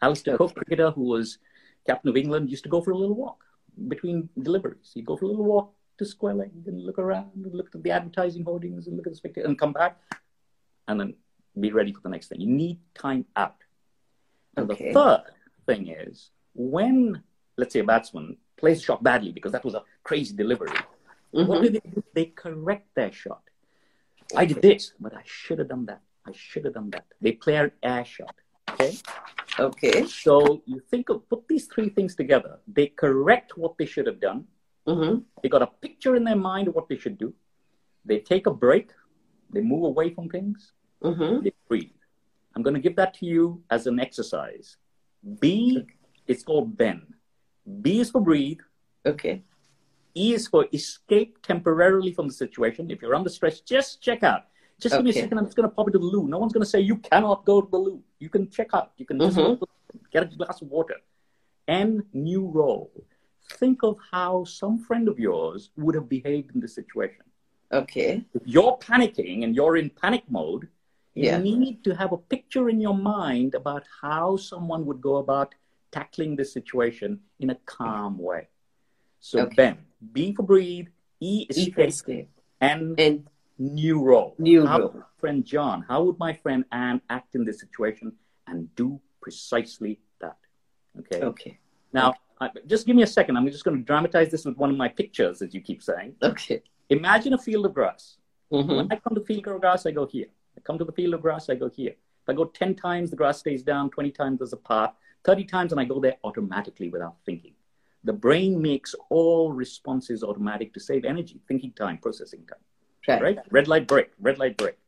Alastair 0.00 0.38
Cook, 0.38 0.54
cricketer 0.54 0.90
who 0.90 1.02
was 1.02 1.38
captain 1.86 2.08
of 2.08 2.16
England, 2.16 2.50
used 2.50 2.62
to 2.64 2.70
go 2.70 2.80
for 2.80 2.92
a 2.92 2.96
little 2.96 3.14
walk 3.14 3.44
between 3.88 4.30
deliveries. 4.40 4.90
He'd 4.94 5.04
go 5.04 5.16
for 5.16 5.26
a 5.26 5.28
little 5.28 5.44
walk 5.44 5.74
to 6.00 6.06
square 6.06 6.34
leg 6.34 6.50
and 6.66 6.82
look 6.88 6.98
around 6.98 7.30
and 7.44 7.54
look 7.54 7.68
at 7.74 7.82
the 7.82 7.90
advertising 7.90 8.42
hoardings 8.42 8.86
and 8.86 8.96
look 8.96 9.06
at 9.06 9.12
the 9.12 9.16
spectator 9.22 9.46
and 9.46 9.58
come 9.58 9.72
back 9.82 10.00
and 10.88 10.98
then 10.98 11.14
be 11.64 11.70
ready 11.72 11.92
for 11.92 12.00
the 12.00 12.08
next 12.08 12.28
thing. 12.28 12.40
You 12.40 12.48
need 12.64 12.78
time 12.94 13.22
out. 13.36 13.60
And 14.56 14.70
Okay. 14.70 14.88
the 14.88 14.94
third 14.98 15.24
thing 15.66 15.88
is 15.88 16.30
when, 16.54 17.22
let's 17.58 17.72
say, 17.74 17.80
a 17.80 17.84
batsman 17.84 18.38
plays 18.56 18.78
a 18.80 18.82
shot 18.88 19.02
badly 19.02 19.30
because 19.32 19.52
that 19.52 19.64
was 19.64 19.74
a 19.74 19.82
crazy 20.02 20.34
delivery, 20.34 20.72
what 21.32 21.46
Mm-hmm. 21.46 21.62
do 21.62 21.68
they 21.76 21.82
do? 21.94 22.02
They 22.18 22.26
correct 22.44 22.88
their 22.98 23.12
shot. 23.12 23.42
I 24.34 24.44
did 24.46 24.62
this, 24.62 24.92
but 24.98 25.12
I 25.14 25.24
should 25.24 25.58
have 25.62 25.68
done 25.68 25.84
that. 25.86 26.00
I 26.26 26.32
should 26.32 26.64
have 26.64 26.74
done 26.74 26.90
that. 26.90 27.06
They 27.20 27.32
play 27.32 27.56
an 27.56 27.70
air 27.82 28.04
shot. 28.04 28.34
Okay. 28.72 28.92
Okay. 29.68 30.06
So 30.06 30.62
you 30.64 30.80
think 30.90 31.08
of 31.10 31.28
put 31.28 31.42
these 31.52 31.66
three 31.72 31.90
things 31.96 32.12
together. 32.22 32.52
They 32.66 32.86
correct 33.04 33.58
what 33.62 33.72
they 33.78 33.86
should 33.92 34.06
have 34.06 34.20
done. 34.30 34.40
Mm-hmm. 34.90 35.18
They 35.42 35.48
got 35.48 35.62
a 35.62 35.66
picture 35.66 36.16
in 36.16 36.24
their 36.24 36.36
mind 36.36 36.68
of 36.68 36.74
what 36.74 36.88
they 36.88 36.96
should 36.96 37.18
do. 37.18 37.32
They 38.04 38.18
take 38.18 38.46
a 38.46 38.50
break. 38.66 38.90
They 39.52 39.60
move 39.60 39.84
away 39.84 40.12
from 40.14 40.28
things. 40.28 40.72
Mm-hmm. 41.02 41.44
They 41.44 41.52
breathe. 41.68 41.90
I'm 42.54 42.62
going 42.62 42.74
to 42.74 42.80
give 42.80 42.96
that 42.96 43.14
to 43.18 43.26
you 43.26 43.62
as 43.70 43.86
an 43.86 44.00
exercise. 44.00 44.76
B, 45.40 45.86
it's 46.26 46.42
called 46.42 46.76
Ben. 46.76 47.02
B 47.82 48.00
is 48.00 48.10
for 48.10 48.20
breathe. 48.20 48.60
Okay. 49.06 49.42
E 50.14 50.34
is 50.34 50.48
for 50.48 50.66
escape 50.72 51.40
temporarily 51.42 52.12
from 52.12 52.26
the 52.26 52.34
situation. 52.34 52.90
If 52.90 53.00
you're 53.02 53.14
under 53.14 53.30
stress, 53.30 53.60
just 53.60 54.02
check 54.02 54.22
out. 54.24 54.46
Just 54.80 54.96
give 54.96 55.04
me 55.04 55.10
a 55.10 55.12
second. 55.12 55.38
I'm 55.38 55.44
just 55.44 55.56
going 55.56 55.68
to 55.68 55.74
pop 55.74 55.86
into 55.88 55.98
the 55.98 56.04
loo. 56.04 56.26
No 56.26 56.38
one's 56.38 56.52
going 56.52 56.64
to 56.64 56.68
say 56.68 56.80
you 56.80 56.96
cannot 56.96 57.44
go 57.44 57.60
to 57.60 57.70
the 57.70 57.76
loo. 57.78 58.02
You 58.18 58.28
can 58.30 58.48
check 58.50 58.68
out. 58.72 58.92
You 58.96 59.06
can 59.06 59.18
just 59.20 59.36
Mhm. 59.36 59.44
go 59.60 59.66
to 59.66 59.68
the- 59.92 59.98
get 60.10 60.22
a 60.24 60.36
glass 60.36 60.62
of 60.62 60.68
water. 60.68 60.96
N 61.68 62.02
new 62.12 62.46
role. 62.46 62.90
Think 63.58 63.82
of 63.82 63.96
how 64.10 64.44
some 64.44 64.78
friend 64.78 65.08
of 65.08 65.18
yours 65.18 65.70
would 65.76 65.94
have 65.94 66.08
behaved 66.08 66.54
in 66.54 66.60
this 66.60 66.74
situation. 66.74 67.24
Okay. 67.72 68.24
If 68.34 68.42
you're 68.44 68.76
panicking 68.78 69.44
and 69.44 69.54
you're 69.54 69.76
in 69.76 69.90
panic 69.90 70.24
mode, 70.28 70.68
yeah. 71.14 71.38
you 71.38 71.56
need 71.56 71.84
to 71.84 71.94
have 71.94 72.12
a 72.12 72.16
picture 72.16 72.68
in 72.68 72.80
your 72.80 72.96
mind 72.96 73.54
about 73.54 73.84
how 74.00 74.36
someone 74.36 74.86
would 74.86 75.00
go 75.00 75.16
about 75.16 75.54
tackling 75.92 76.36
this 76.36 76.52
situation 76.52 77.20
in 77.40 77.50
a 77.50 77.54
calm 77.66 78.18
way. 78.18 78.48
So 79.20 79.40
Okay. 79.40 79.54
Ben, 79.54 79.78
B 80.12 80.32
for 80.34 80.42
breathe, 80.42 80.88
E 81.20 81.46
is 81.48 81.58
escape, 81.58 81.88
Escape. 81.88 82.30
and 82.60 82.98
And 82.98 83.26
new 83.58 84.02
role. 84.02 84.34
New 84.38 84.66
how 84.66 84.78
role. 84.78 85.04
friend 85.18 85.44
John, 85.44 85.84
how 85.86 86.02
would 86.04 86.18
my 86.18 86.32
friend 86.32 86.64
Anne 86.72 87.02
act 87.10 87.34
in 87.34 87.44
this 87.44 87.60
situation 87.60 88.12
and 88.46 88.74
do 88.74 89.00
precisely 89.20 90.00
that? 90.20 90.38
Okay. 90.98 91.20
okay. 91.20 91.58
Now, 91.92 92.14
I, 92.40 92.50
just 92.66 92.86
give 92.86 92.96
me 92.96 93.02
a 93.02 93.06
second. 93.06 93.36
I'm 93.36 93.46
just 93.50 93.64
going 93.64 93.76
to 93.76 93.82
dramatize 93.82 94.30
this 94.30 94.44
with 94.44 94.56
one 94.56 94.70
of 94.70 94.76
my 94.76 94.88
pictures, 94.88 95.42
as 95.42 95.54
you 95.54 95.60
keep 95.60 95.82
saying. 95.82 96.14
Okay. 96.22 96.62
Imagine 96.88 97.34
a 97.34 97.38
field 97.38 97.66
of 97.66 97.74
grass. 97.74 98.16
Mm-hmm. 98.52 98.74
When 98.74 98.92
I 98.92 98.96
come 98.96 99.14
to 99.14 99.20
the 99.20 99.26
field 99.26 99.46
of 99.46 99.60
grass, 99.60 99.86
I 99.86 99.90
go 99.90 100.06
here. 100.06 100.26
I 100.56 100.60
come 100.60 100.78
to 100.78 100.84
the 100.84 100.92
field 100.92 101.14
of 101.14 101.22
grass, 101.22 101.48
I 101.48 101.54
go 101.54 101.68
here. 101.68 101.90
If 101.92 102.28
I 102.28 102.32
go 102.32 102.46
10 102.46 102.74
times, 102.74 103.10
the 103.10 103.16
grass 103.16 103.38
stays 103.38 103.62
down, 103.62 103.90
20 103.90 104.10
times, 104.10 104.38
there's 104.40 104.52
a 104.52 104.56
path, 104.56 104.92
30 105.24 105.44
times, 105.44 105.72
and 105.72 105.80
I 105.80 105.84
go 105.84 106.00
there 106.00 106.16
automatically 106.24 106.88
without 106.88 107.16
thinking. 107.24 107.52
The 108.04 108.12
brain 108.12 108.60
makes 108.60 108.94
all 109.10 109.52
responses 109.52 110.24
automatic 110.24 110.72
to 110.74 110.80
save 110.80 111.04
energy, 111.04 111.40
thinking 111.46 111.72
time, 111.72 111.98
processing 111.98 112.46
time, 112.46 112.58
Right. 113.06 113.22
right? 113.22 113.38
Red 113.50 113.68
light, 113.68 113.86
brake, 113.86 114.10
red 114.20 114.38
light, 114.38 114.56
brake. 114.56 114.78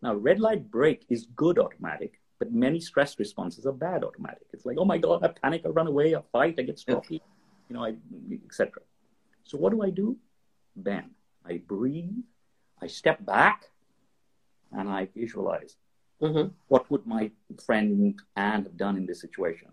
Now, 0.00 0.14
red 0.14 0.40
light, 0.40 0.70
brake 0.70 1.04
is 1.08 1.26
good 1.36 1.58
automatic, 1.58 2.20
but 2.42 2.52
many 2.52 2.80
stress 2.80 3.20
responses 3.20 3.66
are 3.66 3.78
bad 3.88 4.02
automatic. 4.02 4.48
It's 4.52 4.66
like, 4.66 4.76
oh 4.76 4.84
my 4.84 4.98
God, 4.98 5.22
I 5.22 5.28
panic, 5.28 5.62
I 5.64 5.68
run 5.68 5.86
away, 5.86 6.16
I 6.16 6.22
fight, 6.32 6.56
I 6.58 6.62
get 6.62 6.76
stroppy, 6.76 7.20
you 7.68 7.74
know, 7.74 7.84
I, 7.84 7.94
etc. 8.44 8.82
So 9.44 9.56
what 9.58 9.70
do 9.70 9.80
I 9.84 9.90
do? 9.90 10.16
Ben, 10.74 11.10
I 11.46 11.58
breathe, 11.58 12.18
I 12.84 12.88
step 12.88 13.24
back, 13.24 13.70
and 14.72 14.88
I 14.88 15.08
visualize 15.14 15.76
Mm-hmm. 16.20 16.48
what 16.68 16.88
would 16.88 17.04
my 17.04 17.32
friend 17.66 18.14
Anne 18.36 18.62
have 18.62 18.76
done 18.76 18.96
in 18.96 19.06
this 19.06 19.20
situation? 19.20 19.68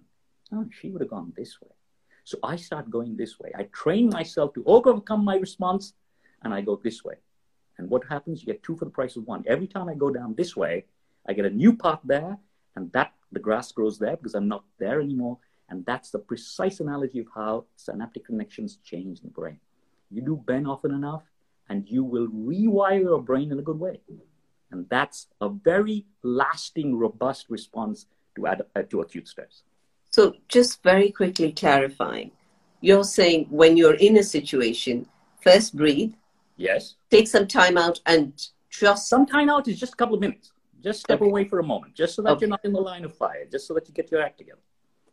Oh, 0.52 0.66
she 0.72 0.90
would 0.90 1.02
have 1.02 1.12
gone 1.12 1.32
this 1.38 1.62
way. 1.62 1.76
So 2.24 2.38
I 2.44 2.56
start 2.56 2.90
going 2.90 3.16
this 3.16 3.40
way. 3.40 3.52
I 3.56 3.64
train 3.82 4.10
myself 4.10 4.54
to 4.56 4.64
overcome 4.66 5.24
my 5.24 5.38
response, 5.38 5.94
and 6.44 6.52
I 6.52 6.62
go 6.62 6.76
this 6.84 7.04
way. 7.04 7.18
And 7.78 7.88
what 7.88 8.04
happens? 8.10 8.42
You 8.42 8.48
get 8.48 8.64
two 8.64 8.76
for 8.76 8.86
the 8.86 8.92
price 9.00 9.16
of 9.16 9.28
one. 9.28 9.44
Every 9.48 9.68
time 9.68 9.90
I 9.90 9.94
go 9.94 10.10
down 10.10 10.34
this 10.36 10.56
way, 10.56 10.86
I 11.28 11.34
get 11.34 11.46
a 11.46 11.52
new 11.64 11.76
path 11.78 12.02
there, 12.04 12.40
and 12.76 12.92
that 12.94 13.14
the 13.32 13.40
grass 13.40 13.72
grows 13.72 14.00
there 14.00 14.16
because 14.18 14.36
I'm 14.36 14.48
not 14.48 14.64
there 14.80 15.02
anymore. 15.02 15.38
And 15.70 15.86
that's 15.86 16.10
the 16.10 16.20
precise 16.20 16.80
analogy 16.80 17.20
of 17.20 17.28
how 17.34 17.66
synaptic 17.76 18.26
connections 18.26 18.80
change 18.84 19.20
in 19.20 19.26
the 19.26 19.32
brain. 19.32 19.60
You 20.10 20.22
do 20.22 20.44
Ben 20.48 20.66
often 20.66 20.92
enough, 20.92 21.24
and 21.70 21.88
you 21.88 22.04
will 22.04 22.28
rewire 22.28 23.02
your 23.02 23.22
brain 23.22 23.52
in 23.52 23.60
a 23.60 23.62
good 23.62 23.80
way. 23.80 24.00
And 24.72 24.88
that's 24.90 25.28
a 25.42 25.50
very 25.50 26.06
lasting, 26.24 26.96
robust 26.96 27.46
response 27.50 28.08
to, 28.36 28.48
ad, 28.48 28.64
uh, 28.76 28.82
to 28.84 29.02
acute 29.02 29.28
stress. 29.28 29.62
So, 30.10 30.36
just 30.48 30.82
very 30.82 31.12
quickly 31.12 31.52
clarifying, 31.52 32.32
you're 32.82 33.04
saying 33.04 33.46
when 33.52 33.78
you're 33.78 33.96
in 33.96 34.18
a 34.18 34.24
situation, 34.24 35.08
first 35.42 35.76
breathe, 35.76 36.14
Yes. 36.58 36.96
take 37.12 37.28
some 37.28 37.48
time 37.48 37.78
out, 37.78 38.00
and 38.06 38.34
just 38.70 39.08
Some 39.08 39.26
time 39.26 39.50
out 39.50 39.68
is 39.68 39.80
just 39.80 39.94
a 39.94 39.96
couple 39.96 40.16
of 40.16 40.22
minutes. 40.22 40.52
Just 40.82 41.02
step 41.02 41.22
Okay. 41.22 41.30
away 41.30 41.44
for 41.46 41.60
a 41.60 41.64
moment, 41.64 41.94
just 41.94 42.16
so 42.16 42.22
that 42.22 42.32
Okay. 42.32 42.42
you're 42.42 42.50
not 42.50 42.64
in 42.64 42.74
the 42.74 42.82
line 42.82 43.04
of 43.06 43.14
fire, 43.16 43.46
just 43.46 43.68
so 43.68 43.74
that 43.74 43.88
you 43.88 43.94
get 43.94 44.12
your 44.12 44.22
act 44.22 44.38
together. 44.38 44.62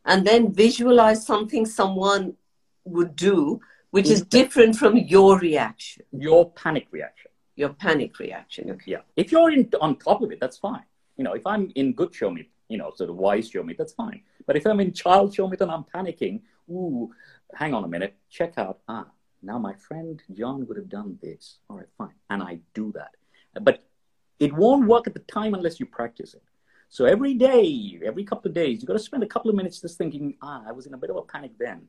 and 0.08 0.24
then 0.24 0.52
visualize 0.52 1.26
something 1.26 1.66
someone 1.66 2.36
would 2.84 3.16
do, 3.16 3.58
which 3.90 4.08
is 4.08 4.22
different 4.22 4.76
from 4.76 4.96
your 4.96 5.36
reaction, 5.40 6.04
Your 6.12 6.48
panic 6.52 6.86
reaction. 6.92 7.30
your 7.56 7.70
panic 7.70 8.16
reaction. 8.20 8.70
Okay. 8.70 8.92
Yeah. 8.92 9.00
If 9.16 9.32
you're 9.32 9.50
in, 9.50 9.68
on 9.80 9.96
top 9.96 10.22
of 10.22 10.30
it, 10.30 10.38
that's 10.38 10.58
fine. 10.58 10.84
You 11.16 11.24
know, 11.24 11.32
if 11.32 11.44
I'm 11.44 11.72
in 11.74 11.92
good 11.92 12.12
Shomit, 12.12 12.46
you 12.68 12.78
know, 12.78 12.92
sort 12.94 13.10
of 13.10 13.16
wise 13.16 13.50
Shomit, 13.50 13.76
that's 13.78 13.94
fine. 13.94 14.20
But 14.46 14.54
if 14.56 14.64
I'm 14.64 14.78
in 14.78 14.92
child 14.92 15.34
Shomit 15.34 15.60
and 15.60 15.72
I'm 15.72 15.82
panicking, 15.92 16.42
ooh, 16.70 17.10
hang 17.54 17.74
on 17.74 17.82
a 17.82 17.88
minute, 17.88 18.14
check 18.30 18.52
out, 18.58 18.78
ah, 18.86 19.06
now 19.42 19.58
my 19.58 19.74
friend 19.74 20.22
John 20.32 20.66
would 20.68 20.76
have 20.76 20.88
done 20.88 21.18
this. 21.20 21.58
All 21.68 21.78
right, 21.78 21.88
fine. 21.98 22.14
And 22.30 22.42
I 22.44 22.60
do 22.74 22.92
that. 22.92 23.10
But 23.60 23.82
it 24.38 24.52
won't 24.52 24.86
work 24.86 25.06
at 25.06 25.14
the 25.14 25.20
time 25.20 25.54
unless 25.54 25.80
you 25.80 25.86
practice 25.86 26.34
it. 26.34 26.42
So 26.88 27.04
every 27.04 27.34
day, 27.34 28.00
every 28.04 28.24
couple 28.24 28.48
of 28.48 28.54
days, 28.54 28.80
you've 28.80 28.86
got 28.86 28.94
to 28.94 28.98
spend 28.98 29.22
a 29.22 29.26
couple 29.26 29.50
of 29.50 29.56
minutes 29.56 29.80
just 29.80 29.98
thinking, 29.98 30.36
ah, 30.42 30.62
I 30.66 30.72
was 30.72 30.86
in 30.86 30.94
a 30.94 30.96
bit 30.96 31.10
of 31.10 31.16
a 31.16 31.22
panic 31.22 31.52
then. 31.58 31.88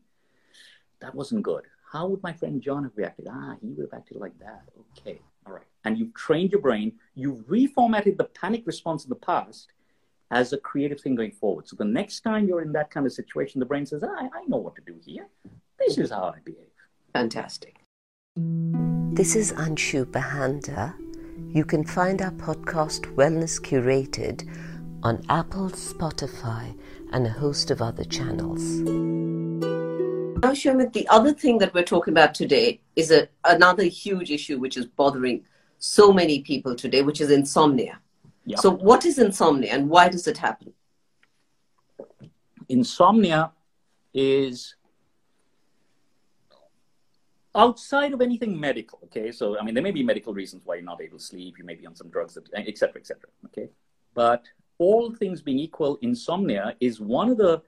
that 0.99 1.13
wasn't 1.13 1.43
good. 1.43 1.63
How 1.91 2.07
would 2.07 2.23
my 2.23 2.33
friend 2.33 2.61
John 2.61 2.83
have 2.83 2.93
reacted? 2.95 3.27
Ah, 3.29 3.55
he 3.61 3.69
would 3.69 3.87
have 3.91 3.99
acted 3.99 4.17
like 4.17 4.37
that. 4.39 4.63
Okay, 4.97 5.21
all 5.45 5.53
right. 5.53 5.67
And 5.85 5.97
you've 5.97 6.13
trained 6.15 6.51
your 6.51 6.61
brain, 6.61 6.93
you've 7.15 7.45
reformatted 7.47 8.17
the 8.17 8.25
panic 8.25 8.63
response 8.65 9.03
in 9.03 9.09
the 9.09 9.15
past 9.15 9.71
as 10.31 10.51
a 10.51 10.57
creative 10.57 10.99
thing 10.99 11.15
going 11.15 11.31
forward. 11.31 11.67
So 11.67 11.75
the 11.77 11.85
next 11.85 12.21
time 12.21 12.47
you're 12.47 12.61
in 12.61 12.73
that 12.73 12.89
kind 12.91 13.05
of 13.05 13.13
situation, 13.13 13.59
the 13.59 13.65
brain 13.65 13.85
says, 13.85 14.03
ah, 14.03 14.29
I 14.33 14.43
know 14.47 14.57
what 14.57 14.75
to 14.75 14.81
do 14.81 14.95
here. 15.05 15.27
This 15.79 15.97
is 15.97 16.09
how 16.09 16.33
I 16.35 16.39
behave. 16.43 16.65
Fantastic. 17.13 17.77
This 18.35 19.35
is 19.35 19.53
Anshu 19.53 20.05
Bahanda. 20.05 20.93
You 21.37 21.63
can 21.65 21.83
find 21.83 22.21
our 22.21 22.31
podcast 22.31 23.13
Wellness 23.15 23.61
Curated 23.61 24.49
on 25.03 25.23
Apple, 25.29 25.69
Spotify, 25.69 26.77
and 27.13 27.27
a 27.27 27.29
host 27.29 27.69
of 27.69 27.81
other 27.81 28.03
channels. 28.03 28.63
Now, 30.41 30.51
Shomit, 30.51 30.93
the 30.93 31.07
other 31.09 31.33
thing 31.33 31.57
that 31.59 31.73
we're 31.73 31.83
talking 31.83 32.13
about 32.13 32.33
today 32.33 32.79
is 32.95 33.11
a, 33.11 33.29
another 33.43 33.83
huge 33.83 34.31
issue 34.31 34.57
which 34.59 34.77
is 34.77 34.85
bothering 34.85 35.45
so 35.77 36.11
many 36.11 36.41
people 36.41 36.75
today, 36.75 37.01
which 37.01 37.21
is 37.21 37.29
insomnia. 37.29 37.99
Yep. 38.45 38.59
So, 38.59 38.71
what 38.71 39.05
is 39.05 39.19
insomnia 39.19 39.73
and 39.73 39.89
why 39.89 40.09
does 40.09 40.27
it 40.27 40.37
happen? 40.37 40.73
Insomnia 42.67 43.51
is 44.13 44.75
outside 47.57 48.13
of 48.13 48.21
anything 48.21 48.57
medical. 48.59 48.99
Okay, 49.05 49.31
so 49.31 49.59
I 49.59 49.63
mean, 49.63 49.73
there 49.73 49.83
may 49.83 49.91
be 49.91 50.03
medical 50.03 50.33
reasons 50.33 50.61
why 50.63 50.75
you're 50.75 50.83
not 50.83 51.01
able 51.01 51.17
to 51.17 51.23
sleep. 51.23 51.57
You 51.57 51.65
may 51.65 51.75
be 51.75 51.85
on 51.85 51.95
some 51.95 52.09
drugs, 52.09 52.37
etc., 52.55 53.01
etc. 53.01 53.29
okay, 53.47 53.69
but 54.13 54.45
all 54.77 55.13
things 55.13 55.41
being 55.41 55.59
equal, 55.59 55.97
insomnia 56.01 56.75
is 56.79 56.99
one 57.01 57.29
of 57.29 57.37
the 57.37 57.61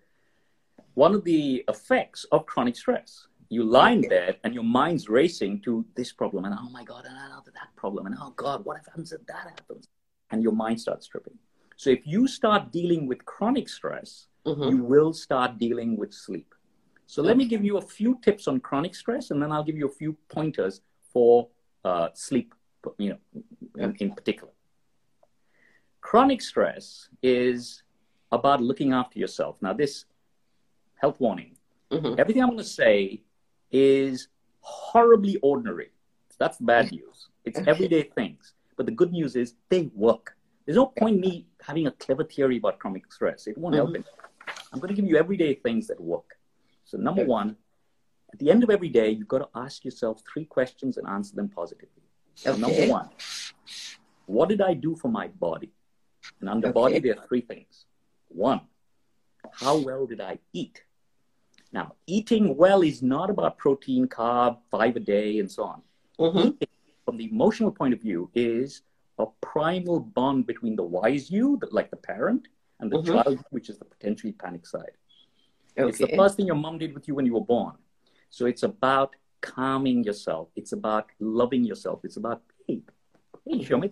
one 0.94 1.14
of 1.14 1.24
the 1.24 1.64
effects 1.68 2.26
of 2.32 2.46
chronic 2.46 2.76
stress. 2.76 3.28
You 3.50 3.64
lie 3.64 3.92
in 3.92 4.02
bed 4.02 4.38
and 4.44 4.54
your 4.54 4.64
mind's 4.64 5.10
racing 5.10 5.62
to 5.62 5.84
this 5.96 6.12
problem 6.14 6.46
and 6.46 6.56
oh 6.58 6.70
my 6.70 6.84
god, 6.84 7.06
and 7.06 7.16
another 7.16 7.52
that 7.54 7.76
problem 7.76 8.06
and 8.06 8.16
oh 8.20 8.34
god, 8.36 8.64
what 8.64 8.78
happens 8.78 9.12
if 9.12 9.26
that 9.26 9.48
happens? 9.58 9.88
And 10.32 10.44
your 10.44 10.52
mind 10.52 10.80
starts 10.80 11.08
tripping. 11.08 11.38
So 11.76 11.90
if 11.90 12.06
you 12.06 12.28
start 12.28 12.72
dealing 12.72 13.08
with 13.08 13.26
chronic 13.26 13.70
stress, 13.70 14.28
mm-hmm. 14.46 14.64
you 14.70 14.84
will 14.84 15.14
start 15.14 15.58
dealing 15.58 15.98
with 15.98 16.14
sleep. 16.14 16.54
So 17.10 17.24
let 17.24 17.38
me 17.38 17.46
give 17.46 17.66
you 17.66 17.78
a 17.78 17.82
few 17.82 18.20
tips 18.22 18.48
on 18.48 18.60
chronic 18.60 18.94
stress, 18.94 19.32
and 19.32 19.42
then 19.42 19.52
I'll 19.52 19.64
give 19.64 19.76
you 19.76 19.88
a 19.88 19.92
few 20.02 20.16
pointers 20.28 20.82
for 21.12 21.48
uh, 21.84 22.10
sleep, 22.14 22.54
you 23.00 23.10
know, 23.10 23.18
in, 23.80 23.96
in 23.96 24.12
particular. 24.14 24.54
Chronic 26.02 26.40
stress 26.40 27.10
is 27.24 27.82
about 28.32 28.62
looking 28.62 28.94
after 28.94 29.18
yourself. 29.18 29.58
Now, 29.60 29.74
this 29.74 30.06
health 31.02 31.20
warning, 31.20 31.58
mm-hmm. 31.90 32.20
everything 32.20 32.44
I'm 32.44 32.50
going 32.50 32.60
to 32.60 32.64
say 32.64 33.24
is 33.72 34.28
horribly 34.60 35.38
ordinary. 35.38 35.90
That's 36.38 36.60
bad 36.60 36.92
news. 36.92 37.30
It's 37.44 37.60
everyday 37.66 38.04
things. 38.20 38.54
But 38.78 38.86
the 38.86 38.92
good 38.92 39.12
news 39.12 39.36
is 39.36 39.56
they 39.70 39.90
work. 39.96 40.38
There's 40.68 40.76
no 40.76 40.86
point 40.86 41.20
me 41.20 41.48
having 41.60 41.88
a 41.88 41.92
clever 41.92 42.24
theory 42.24 42.58
about 42.58 42.78
chronic 42.78 43.12
stress. 43.12 43.48
It 43.48 43.58
won't 43.58 43.74
mm-hmm. 43.74 43.94
help 43.94 43.96
it. 43.96 44.06
I'm 44.72 44.80
going 44.80 44.94
to 44.94 45.02
give 45.02 45.10
you 45.10 45.18
everyday 45.18 45.56
things 45.56 45.88
that 45.88 46.00
work. 46.00 46.36
So, 46.90 46.98
number 46.98 47.24
one, 47.24 47.56
at 48.34 48.40
the 48.40 48.50
end 48.50 48.64
of 48.64 48.72
every 48.72 48.90
day, 48.90 49.12
you've 49.12 49.28
got 49.28 49.40
to 49.40 49.50
ask 49.54 49.86
yourself 49.86 50.24
three 50.32 50.46
questions 50.46 50.98
and 50.98 51.08
answer 51.08 51.36
them 51.36 51.48
positively. 51.48 52.02
So 52.34 52.54
okay. 52.54 52.62
number 52.62 52.88
one, 52.92 53.10
what 54.26 54.50
did 54.50 54.60
I 54.60 54.74
do 54.74 54.96
for 54.96 55.10
my 55.10 55.28
body? 55.28 55.72
And 56.40 56.50
under 56.50 56.70
okay. 56.70 56.74
body, 56.74 57.00
there 57.00 57.16
are 57.20 57.28
three 57.28 57.42
things. 57.42 57.86
One, 58.30 58.62
how 59.52 59.78
well 59.78 60.08
did 60.08 60.20
I 60.20 60.40
eat? 60.52 60.82
Now, 61.72 61.94
eating 62.08 62.58
well 62.58 62.82
is 62.82 63.04
not 63.04 63.30
about 63.30 63.60
protein, 63.60 64.08
carb, 64.08 64.58
five 64.72 64.96
a 64.96 65.00
day, 65.00 65.38
and 65.38 65.52
so 65.52 65.66
on. 65.66 65.82
Mm-hmm. 66.20 66.40
Eating, 66.40 66.68
from 67.06 67.18
the 67.18 67.30
emotional 67.30 67.72
point 67.72 67.94
of 67.94 68.02
view, 68.02 68.32
is 68.34 68.82
a 69.20 69.28
primal 69.42 70.00
bond 70.00 70.48
between 70.48 70.76
the 70.76 70.84
wise 70.84 71.30
you, 71.30 71.60
like 71.72 71.92
the 71.92 71.98
parent, 71.98 72.48
and 72.80 72.92
the 72.92 72.98
mm-hmm. 72.98 73.14
child, 73.14 73.44
which 73.52 73.70
is 73.70 73.78
the 73.78 73.86
potentially 73.86 74.34
panic 74.34 74.66
side. 74.66 74.94
Okay. 75.78 75.90
It's 75.90 75.98
the 75.98 76.16
first 76.16 76.36
thing 76.36 76.48
your 76.48 76.56
mom 76.56 76.78
did 76.78 76.94
with 76.94 77.08
you 77.08 77.16
when 77.16 77.26
you 77.26 77.34
were 77.34 77.46
born. 77.46 77.76
So 78.30 78.46
it's 78.46 78.64
about 78.64 79.16
calming 79.42 80.04
yourself. 80.04 80.50
It's 80.56 80.74
about 80.74 81.08
loving 81.20 81.64
yourself. 81.64 82.02
It's 82.04 82.18
about, 82.18 82.42
hey, 82.68 82.82
hey, 83.46 83.60
Shomit, 83.60 83.92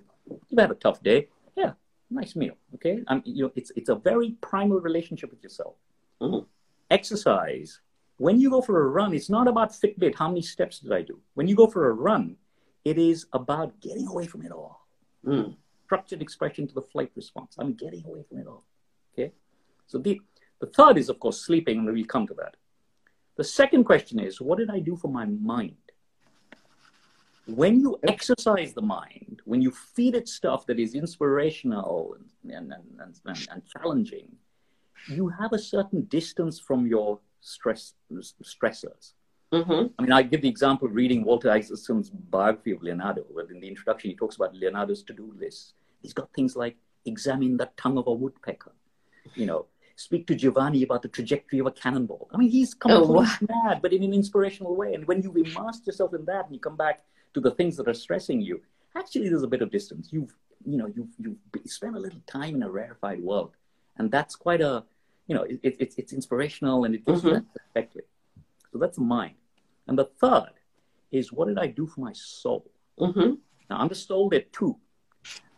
you've 0.49 0.59
had 0.59 0.71
a 0.71 0.75
tough 0.75 1.01
day. 1.01 1.29
Yeah, 1.55 1.73
nice 2.09 2.35
meal. 2.35 2.55
Okay, 2.75 3.03
I'm, 3.07 3.21
you 3.25 3.45
know, 3.45 3.51
it's 3.55 3.71
it's 3.75 3.89
a 3.89 3.95
very 3.95 4.31
primal 4.41 4.79
relationship 4.79 5.31
with 5.31 5.41
yourself. 5.41 5.75
Mm-hmm. 6.21 6.45
Exercise. 6.91 7.79
When 8.17 8.39
you 8.39 8.49
go 8.49 8.61
for 8.61 8.83
a 8.83 8.87
run, 8.87 9.13
it's 9.13 9.29
not 9.29 9.47
about 9.47 9.71
Fitbit. 9.71 10.15
How 10.15 10.27
many 10.27 10.41
steps 10.41 10.79
did 10.79 10.91
I 10.91 11.03
do? 11.03 11.19
When 11.35 11.47
you 11.47 11.55
go 11.55 11.67
for 11.67 11.89
a 11.89 11.93
run, 11.93 12.37
it 12.83 12.97
is 12.97 13.27
about 13.31 13.79
getting 13.79 14.07
away 14.07 14.25
from 14.25 14.41
it 14.43 14.51
all. 14.51 14.87
Mm. 15.25 15.55
Structured 15.85 16.21
expression 16.21 16.67
to 16.67 16.73
the 16.73 16.81
flight 16.81 17.11
response. 17.15 17.55
I'm 17.59 17.73
getting 17.73 18.03
away 18.05 18.23
from 18.27 18.39
it 18.39 18.47
all. 18.47 18.63
Okay, 19.13 19.33
so 19.85 19.99
the 19.99 20.19
the 20.59 20.67
third 20.67 20.97
is, 20.97 21.09
of 21.09 21.19
course, 21.19 21.41
sleeping, 21.41 21.79
and 21.79 21.93
we'll 21.93 22.05
come 22.05 22.27
to 22.27 22.33
that. 22.35 22.55
The 23.35 23.43
second 23.43 23.83
question 23.83 24.19
is, 24.19 24.41
what 24.41 24.57
did 24.57 24.69
I 24.69 24.79
do 24.79 24.95
for 24.95 25.09
my 25.09 25.25
mind? 25.25 25.75
When 27.45 27.79
you 27.79 27.97
exercise 28.07 28.73
the 28.73 28.81
mind, 28.81 29.41
when 29.45 29.61
you 29.61 29.71
feed 29.71 30.15
it 30.15 30.27
stuff 30.27 30.65
that 30.65 30.79
is 30.79 30.95
inspirational 30.95 32.17
and, 32.43 32.51
and, 32.51 32.73
and, 32.73 33.19
and, 33.25 33.47
and 33.51 33.61
challenging, 33.65 34.27
you 35.07 35.29
have 35.29 35.53
a 35.53 35.59
certain 35.59 36.01
distance 36.05 36.59
from 36.59 36.87
your 36.87 37.19
stress 37.39 37.93
stressors. 38.43 39.13
Mm-hmm. 39.53 39.87
I 39.97 40.01
mean, 40.01 40.11
I 40.11 40.23
give 40.23 40.41
the 40.41 40.49
example 40.49 40.89
of 40.89 40.95
reading 40.95 41.23
Walter 41.23 41.49
Isaacson's 41.49 42.09
biography 42.09 42.71
of 42.71 42.83
Leonardo, 42.83 43.21
where 43.29 43.49
in 43.49 43.61
the 43.61 43.67
introduction 43.69 44.09
he 44.09 44.15
talks 44.17 44.35
about 44.35 44.53
Leonardo's 44.53 45.03
to-do 45.03 45.33
list. 45.39 45.75
He's 46.01 46.13
got 46.13 46.33
things 46.33 46.57
like 46.57 46.75
examine 47.05 47.55
the 47.55 47.69
tongue 47.77 47.97
of 47.97 48.07
a 48.07 48.13
woodpecker, 48.13 48.73
you 49.35 49.45
know, 49.45 49.67
speak 49.97 50.27
to 50.27 50.35
Giovanni 50.35 50.83
about 50.83 51.01
the 51.01 51.07
trajectory 51.07 51.57
of 51.57 51.65
a 51.65 51.71
cannonball. 51.71 52.29
I 52.31 52.37
mean, 52.37 52.49
he's 52.49 52.75
completely 52.75 53.07
oh, 53.07 53.21
wow. 53.23 53.63
mad, 53.65 53.81
but 53.81 53.93
in 53.93 54.03
an 54.03 54.13
inspirational 54.13 54.75
way. 54.75 54.93
And 54.93 55.05
when 55.07 55.23
you 55.23 55.33
immerse 55.33 55.81
yourself 55.85 56.13
in 56.13 56.23
that 56.25 56.45
and 56.45 56.53
you 56.53 56.59
come 56.59 56.77
back 56.77 57.03
to 57.33 57.41
the 57.41 57.49
things 57.51 57.75
that 57.77 57.87
are 57.87 57.95
stressing 57.95 58.39
you, 58.39 58.61
actually, 58.95 59.27
there's 59.27 59.41
a 59.41 59.47
bit 59.47 59.63
of 59.63 59.71
distance. 59.71 60.09
You've, 60.11 60.35
you 60.63 60.77
know, 60.77 60.87
you've, 60.95 61.09
you've 61.17 61.37
spent 61.65 61.95
a 61.95 61.99
little 61.99 62.21
time 62.27 62.53
in 62.55 62.61
a 62.61 62.69
rarefied 62.69 63.21
world. 63.21 63.55
And 63.97 64.11
that's 64.11 64.35
quite 64.35 64.61
a, 64.61 64.83
you 65.25 65.33
know, 65.33 65.43
it, 65.43 65.59
it, 65.63 65.75
it's, 65.79 65.95
it's 65.95 66.13
inspirational 66.13 66.85
and 66.85 66.93
it 66.93 67.03
gives 67.03 67.19
mm-hmm. 67.19 67.29
you 67.29 67.33
that 67.33 67.53
perspective. 67.53 68.03
So 68.71 68.77
that's 68.77 68.99
mind. 68.99 69.33
And 69.87 69.97
the 69.97 70.05
third 70.05 70.51
is 71.11 71.33
what 71.33 71.47
did 71.47 71.57
I 71.57 71.67
do 71.67 71.87
for 71.87 72.01
my 72.01 72.13
soul? 72.13 72.69
Mm-hmm. 72.99 73.33
Now, 73.71 73.79
under 73.79 73.95
soul, 73.95 74.29
there 74.29 74.41
are 74.41 74.51
two. 74.51 74.77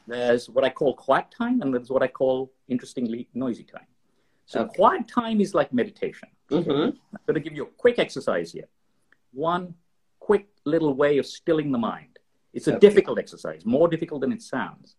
There's 0.08 0.50
what 0.50 0.64
I 0.64 0.70
call 0.70 0.96
quiet 0.96 1.26
time, 1.38 1.62
and 1.62 1.74
there's 1.74 1.90
what 1.90 2.02
I 2.02 2.08
call, 2.08 2.52
interestingly, 2.70 3.28
noisy 3.34 3.64
time. 3.64 3.86
So 4.50 4.62
okay. 4.62 4.78
quiet 4.78 5.08
time 5.08 5.42
is 5.42 5.54
like 5.54 5.72
meditation. 5.72 6.28
Mm-hmm. 6.50 6.72
I'm 6.72 7.20
going 7.28 7.36
to 7.36 7.40
give 7.40 7.54
you 7.54 7.66
a 7.66 7.72
quick 7.78 8.00
exercise 8.00 8.52
here. 8.52 8.68
One 9.32 9.76
quick 10.20 10.48
little 10.66 10.96
way 10.96 11.20
of 11.20 11.28
stilling 11.28 11.72
the 11.72 11.78
mind. 11.78 12.18
It's 12.52 12.68
a 12.68 12.72
okay. 12.72 12.80
difficult 12.80 13.20
exercise, 13.20 13.64
more 13.64 13.88
difficult 13.88 14.22
than 14.22 14.32
it 14.32 14.42
sounds. 14.42 14.96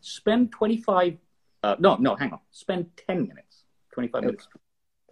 Spend 0.00 0.50
25, 0.50 1.18
uh, 1.62 1.76
no, 1.78 1.94
no, 2.00 2.16
hang 2.16 2.32
on. 2.32 2.40
Spend 2.50 2.86
10 3.06 3.28
minutes, 3.28 3.62
25 3.92 4.18
okay. 4.18 4.26
minutes. 4.26 4.48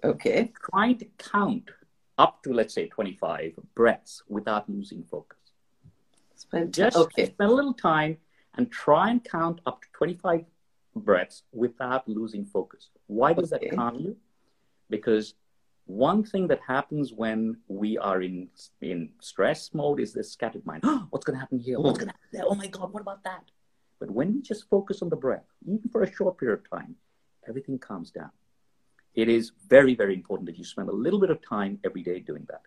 Okay. 0.03 0.53
Trying 0.73 0.99
to 0.99 1.07
count 1.19 1.71
up 2.19 2.43
to, 2.43 2.53
let's 2.53 2.75
say, 2.75 2.89
25 2.89 3.61
breaths 3.77 4.25
without 4.29 4.69
losing 4.69 5.05
focus. 5.05 5.39
Spend, 6.35 6.75
Just 6.75 6.97
okay. 6.97 7.27
spend 7.27 7.49
a 7.49 7.55
little 7.55 7.75
time 7.75 8.17
and 8.55 8.73
try 8.73 9.11
and 9.11 9.23
count 9.23 9.61
up 9.67 9.83
to 9.83 9.89
25 9.93 10.47
breaths 10.95 11.43
without 11.53 12.09
losing 12.09 12.45
focus. 12.45 12.89
Why 13.07 13.33
does 13.33 13.53
okay. 13.53 13.69
that 13.69 13.77
calm 13.77 13.99
you? 13.99 14.17
Because 14.91 15.35
one 15.87 16.23
thing 16.23 16.47
that 16.49 16.61
happens 16.67 17.13
when 17.13 17.57
we 17.69 17.99
are 17.99 18.23
in 18.23 18.49
in 18.81 19.11
stress 19.21 19.71
mode 19.75 20.01
is 20.01 20.13
this 20.13 20.33
scattered 20.33 20.65
mind. 20.65 20.83
Oh, 20.85 21.07
what's 21.11 21.25
going 21.25 21.37
to 21.37 21.41
happen 21.41 21.59
here? 21.59 21.81
What's 21.81 21.99
going 21.99 22.09
to 22.09 22.15
happen 22.15 22.29
there? 22.33 22.45
Oh 22.47 22.55
my 22.55 22.67
God, 22.67 22.93
what 22.93 23.01
about 23.01 23.25
that? 23.25 23.45
But 23.99 24.11
when 24.11 24.35
we 24.35 24.43
just 24.43 24.69
focus 24.69 25.03
on 25.03 25.09
the 25.09 25.17
breath, 25.17 25.45
even 25.67 25.89
for 25.91 26.03
a 26.03 26.13
short 26.13 26.39
period 26.39 26.59
of 26.59 26.71
time, 26.71 26.97
everything 27.49 27.79
calms 27.79 28.11
down. 28.11 28.31
It 29.15 29.29
is 29.29 29.53
very, 29.69 29.95
very 29.95 30.15
important 30.15 30.47
that 30.47 30.59
you 30.59 30.65
spend 30.65 30.89
a 30.89 30.93
little 30.93 31.21
bit 31.21 31.31
of 31.31 31.47
time 31.47 31.79
every 31.85 32.03
day 32.03 32.19
doing 32.19 32.47
that. 32.49 32.63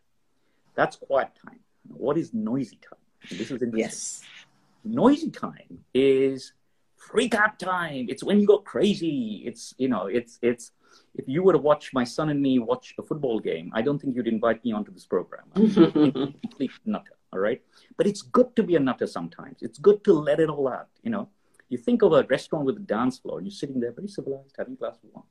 That's 0.76 0.96
quiet 0.96 1.30
time. 1.44 1.60
What 1.88 2.18
is 2.18 2.34
noisy 2.34 2.78
time? 2.78 3.00
And 3.30 3.40
this 3.40 3.52
is 3.52 3.62
interesting. 3.62 3.80
Yes. 3.80 4.24
Noisy 4.84 5.32
time 5.32 5.80
is 5.94 6.54
freak 7.12 7.36
out 7.36 7.60
time. 7.60 8.06
It's 8.10 8.24
when 8.24 8.39
you 8.39 8.48
go 8.48 8.60
crazy. 8.60 9.44
It's 9.46 9.74
you 9.78 9.88
know, 9.88 10.08
it's 10.08 10.39
it's 10.41 10.72
if 11.15 11.26
you 11.28 11.44
were 11.44 11.54
to 11.54 11.60
watch 11.60 11.94
my 11.94 12.04
son 12.04 12.30
and 12.30 12.41
me 12.41 12.60
watch 12.60 12.94
a 13.00 13.04
football 13.04 13.39
game, 13.39 13.72
I 13.74 13.82
don't 13.82 14.00
think 14.00 14.15
you'd 14.15 14.28
invite 14.28 14.63
me 14.65 14.72
onto 14.74 14.91
this 14.94 15.06
program. 15.06 15.46
I'm 15.56 16.34
complete 16.41 16.72
nutter, 16.86 17.15
all 17.32 17.39
right? 17.39 17.62
But 17.98 18.08
it's 18.08 18.22
good 18.22 18.56
to 18.58 18.63
be 18.63 18.76
a 18.76 18.80
nutter 18.80 19.08
sometimes. 19.08 19.58
It's 19.62 19.80
good 19.80 20.04
to 20.06 20.13
let 20.13 20.39
it 20.39 20.50
all 20.50 20.68
out, 20.68 20.89
you 21.04 21.12
know. 21.12 21.30
You 21.70 21.78
think 21.78 22.04
of 22.04 22.13
a 22.13 22.24
restaurant 22.30 22.65
with 22.65 22.78
a 22.78 22.82
dance 22.82 23.18
floor 23.18 23.38
and 23.39 23.48
you're 23.48 23.56
sitting 23.56 23.80
there 23.80 23.91
very 23.91 24.08
civilized, 24.08 24.56
having 24.58 24.74
a 24.74 24.78
glass 24.78 24.98
of 25.04 25.10
wine. 25.13 25.24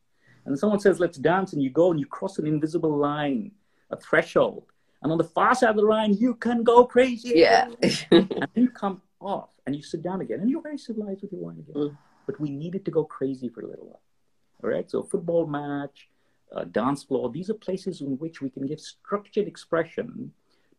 And 0.47 0.59
someone 0.59 0.81
says, 0.81 1.01
let's 1.01 1.17
dance, 1.17 1.53
and 1.55 1.63
you 1.63 1.71
go 1.71 1.91
and 1.91 1.99
you 1.99 2.07
cross 2.07 2.39
an 2.39 2.47
invisible 2.47 2.95
line, 2.97 3.53
a 3.91 3.97
threshold, 3.97 4.67
And 5.03 5.11
on 5.13 5.19
the 5.19 5.25
far 5.25 5.55
side 5.55 5.71
of 5.71 5.77
the 5.77 5.83
line, 5.83 6.13
you 6.15 6.35
can 6.35 6.63
go 6.63 6.85
crazy. 6.85 7.33
Yeah. 7.37 7.69
and 8.11 8.29
then 8.55 8.65
you 8.65 8.71
come 8.71 9.01
off 9.25 9.51
and 9.67 9.75
you 9.75 9.83
sit 9.83 10.03
down 10.03 10.21
again 10.21 10.41
and 10.41 10.51
you're 10.51 10.63
very 10.63 10.79
civilized 10.79 11.23
with 11.23 11.33
your 11.33 11.41
wine 11.41 11.59
again. 11.59 11.75
Mm. 11.75 11.97
But 12.27 12.41
we 12.41 12.51
needed 12.51 12.85
to 12.87 12.91
go 12.91 13.05
crazy 13.05 13.49
for 13.49 13.63
a 13.63 13.67
little 13.67 13.87
while. 13.87 14.03
All 14.63 14.71
right. 14.71 14.91
So 14.91 15.03
football 15.03 15.47
match, 15.47 16.09
uh, 16.55 16.65
dance 16.65 17.03
floor, 17.03 17.31
these 17.31 17.51
are 17.51 17.55
places 17.55 18.01
in 18.01 18.19
which 18.19 18.41
we 18.41 18.51
can 18.51 18.67
give 18.67 18.81
structured 18.81 19.47
expression 19.47 20.33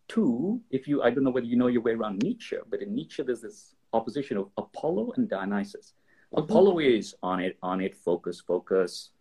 to, 0.10 0.62
if 0.72 0.88
you, 0.88 1.04
I 1.04 1.10
don't 1.10 1.24
know 1.24 1.32
whether 1.32 1.46
you 1.46 1.56
know 1.56 1.68
your 1.68 1.82
way 1.82 1.94
around 1.94 2.22
Nietzsche, 2.24 2.58
but 2.70 2.82
in 2.82 2.94
Nietzsche, 2.94 3.24
there's 3.24 3.42
this 3.42 3.76
opposition 3.94 4.38
of 4.38 4.50
Apollo 4.58 5.14
and 5.18 5.30
Dionysus. 5.30 5.94
Mhm. 6.34 6.44
Apollo 6.44 6.80
is 6.80 7.16
on 7.24 7.40
it, 7.40 7.58
on 7.62 7.82
it, 7.82 7.96
focus, 7.96 8.40
focus. 8.40 9.12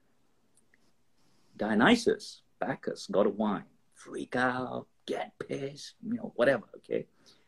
Dionysus, 1.56 2.42
Bacchus, 2.58 3.06
god 3.10 3.26
of 3.26 3.36
wine, 3.36 3.64
freak 3.94 4.34
out, 4.34 4.86
get 5.06 5.32
pissed, 5.38 5.94
you 6.02 6.14
know, 6.14 6.32
whatever, 6.36 6.64
okay? 6.76 7.06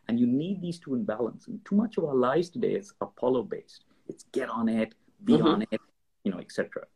And 0.09 0.21
you 0.21 0.27
need 0.27 0.61
these 0.61 0.79
two 0.79 0.95
in 0.95 1.05
balance. 1.05 1.49
And 1.49 1.65
too 1.65 1.75
much 1.75 1.97
of 1.99 2.05
our 2.05 2.15
lives 2.15 2.49
today 2.51 2.75
is 2.75 2.93
Apollo 3.01 3.45
based. 3.45 3.85
It's 4.09 4.25
get 4.33 4.49
on 4.49 4.69
it, 4.69 4.95
be 5.25 5.35
Mhm. 5.35 5.45
on 5.45 5.63
it, 5.71 5.81
you 6.25 6.31
know, 6.31 6.39
etc. 6.39 6.87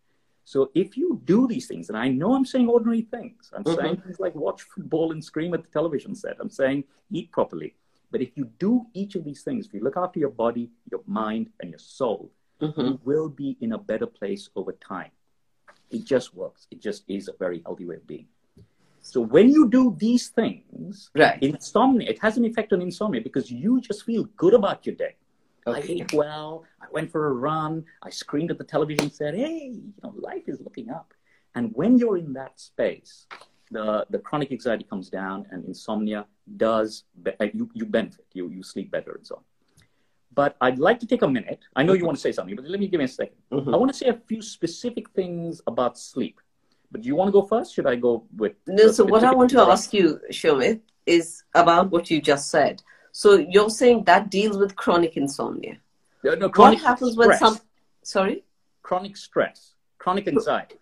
So 0.45 0.71
if 0.75 0.97
you 0.97 1.21
do 1.25 1.47
these 1.47 1.67
things, 1.67 1.89
and 1.89 1.99
I 1.99 2.09
know 2.09 2.35
I'm 2.35 2.45
saying 2.45 2.69
ordinary 2.69 3.03
things, 3.03 3.51
I'm 3.53 3.65
Mhm. 3.65 3.77
saying 3.77 3.97
things 4.03 4.21
like 4.21 4.35
watch 4.35 4.63
football 4.63 5.13
and 5.13 5.25
scream 5.25 5.55
at 5.55 5.63
the 5.63 5.69
television 5.71 6.15
set. 6.15 6.37
I'm 6.41 6.51
saying 6.51 6.85
eat 7.11 7.31
properly. 7.33 7.77
But 8.13 8.21
if 8.21 8.37
you 8.37 8.45
do 8.59 8.87
each 8.95 9.15
of 9.15 9.25
these 9.25 9.43
things, 9.43 9.67
if 9.67 9.75
you 9.75 9.81
look 9.81 9.97
after 9.97 10.19
your 10.19 10.31
body, 10.31 10.73
your 10.91 11.03
mind, 11.07 11.53
and 11.61 11.71
your 11.71 11.79
soul, 11.79 12.33
Mhm. 12.61 12.85
you 12.85 13.01
will 13.05 13.29
be 13.29 13.57
in 13.61 13.73
a 13.73 13.79
better 13.79 14.07
place 14.07 14.51
over 14.57 14.73
time. 14.73 15.13
It 15.91 16.05
just 16.05 16.35
works. 16.35 16.67
It 16.71 16.81
just 16.81 17.05
is 17.09 17.29
a 17.29 17.33
very 17.33 17.61
healthy 17.61 17.87
way 17.87 17.97
of 17.97 18.07
being. 18.07 18.29
So 19.03 19.21
when 19.21 19.49
you 19.49 19.69
do 19.69 19.95
these 19.99 20.29
things, 20.29 21.11
Right. 21.15 21.43
insomnia, 21.43 22.09
it 22.09 22.19
has 22.21 22.37
an 22.37 22.45
effect 22.45 22.73
on 22.73 22.83
insomnia 22.83 23.21
because 23.21 23.51
you 23.51 23.81
just 23.81 24.05
feel 24.05 24.25
good 24.37 24.55
about 24.55 24.87
your 24.87 24.95
day. 24.95 25.17
I 25.67 25.81
ate 25.87 26.13
well. 26.13 26.65
I 26.81 26.87
went 26.91 27.11
for 27.11 27.27
a 27.29 27.33
run. 27.33 27.85
I 28.03 28.11
screamed 28.11 28.51
at 28.51 28.59
the 28.59 28.65
television, 28.65 29.05
and 29.05 29.13
said, 29.13 29.35
"Hey, 29.35 29.73
you 29.75 29.93
know, 30.03 30.13
life 30.17 30.49
is 30.49 30.61
looking 30.61 30.91
up." 30.91 31.13
And 31.55 31.75
when 31.75 31.99
you're 31.99 32.17
in 32.17 32.33
that 32.35 32.59
space, 32.59 33.27
the 33.71 34.07
the 34.11 34.19
chronic 34.19 34.51
anxiety 34.53 34.85
comes 34.85 35.11
down, 35.11 35.47
and 35.51 35.65
insomnia 35.65 36.27
does. 36.57 37.05
Be- 37.23 37.37
uh, 37.41 37.49
you 37.53 37.71
you 37.75 37.85
benefit. 37.87 38.27
You 38.33 38.49
you 38.49 38.63
sleep 38.63 38.91
better 38.91 39.13
and 39.13 39.27
so 39.27 39.37
on. 39.37 39.45
But 40.33 40.57
I'd 40.61 40.79
like 40.79 40.99
to 41.01 41.07
take 41.07 41.23
a 41.23 41.29
minute. 41.29 41.61
I 41.77 41.83
know 41.83 41.93
you 41.93 42.05
want 42.07 42.17
to 42.17 42.23
say 42.23 42.33
something, 42.33 42.57
but 42.57 42.65
let 42.65 42.81
me 42.81 42.89
give 42.89 42.99
me 42.99 43.05
a 43.05 43.09
2nd 43.09 43.37
Mhm. 43.51 43.75
I 43.75 43.77
want 43.77 43.91
to 43.93 43.99
say 44.03 44.09
a 44.09 44.19
few 44.31 44.41
specific 44.43 45.11
things 45.11 45.61
about 45.67 45.99
sleep. 45.99 46.41
But 46.93 47.03
do 47.03 47.09
you 47.09 47.15
want 47.15 47.29
to 47.29 47.33
go 47.33 47.43
first? 47.43 47.75
Should 47.75 47.87
I 47.87 47.97
go 47.97 48.25
with? 48.37 48.55
No, 48.67 48.91
so 48.91 49.05
what 49.05 49.25
I 49.25 49.33
want 49.33 49.51
to 49.51 49.61
ask 49.61 49.93
you, 49.93 50.21
Shomit, 50.31 50.81
is 51.07 51.45
about 51.55 51.91
what 51.91 52.11
you 52.11 52.21
just 52.21 52.51
said. 52.51 52.83
So 53.13 53.39
you're 53.39 53.71
saying 53.71 54.05
that 54.05 54.31
deals 54.31 54.57
with 54.59 54.77
chronic 54.77 55.17
insomnia. 55.17 55.77
No, 56.23 56.35
no, 56.35 56.47
What 56.47 56.55
chronic 56.55 56.81
happens 56.81 57.17
when 57.17 57.37
some 57.39 57.59
sorry? 58.03 58.45
chronic 58.83 59.17
stress, 59.17 59.75
chronic 59.99 60.29
anxiety. 60.29 60.77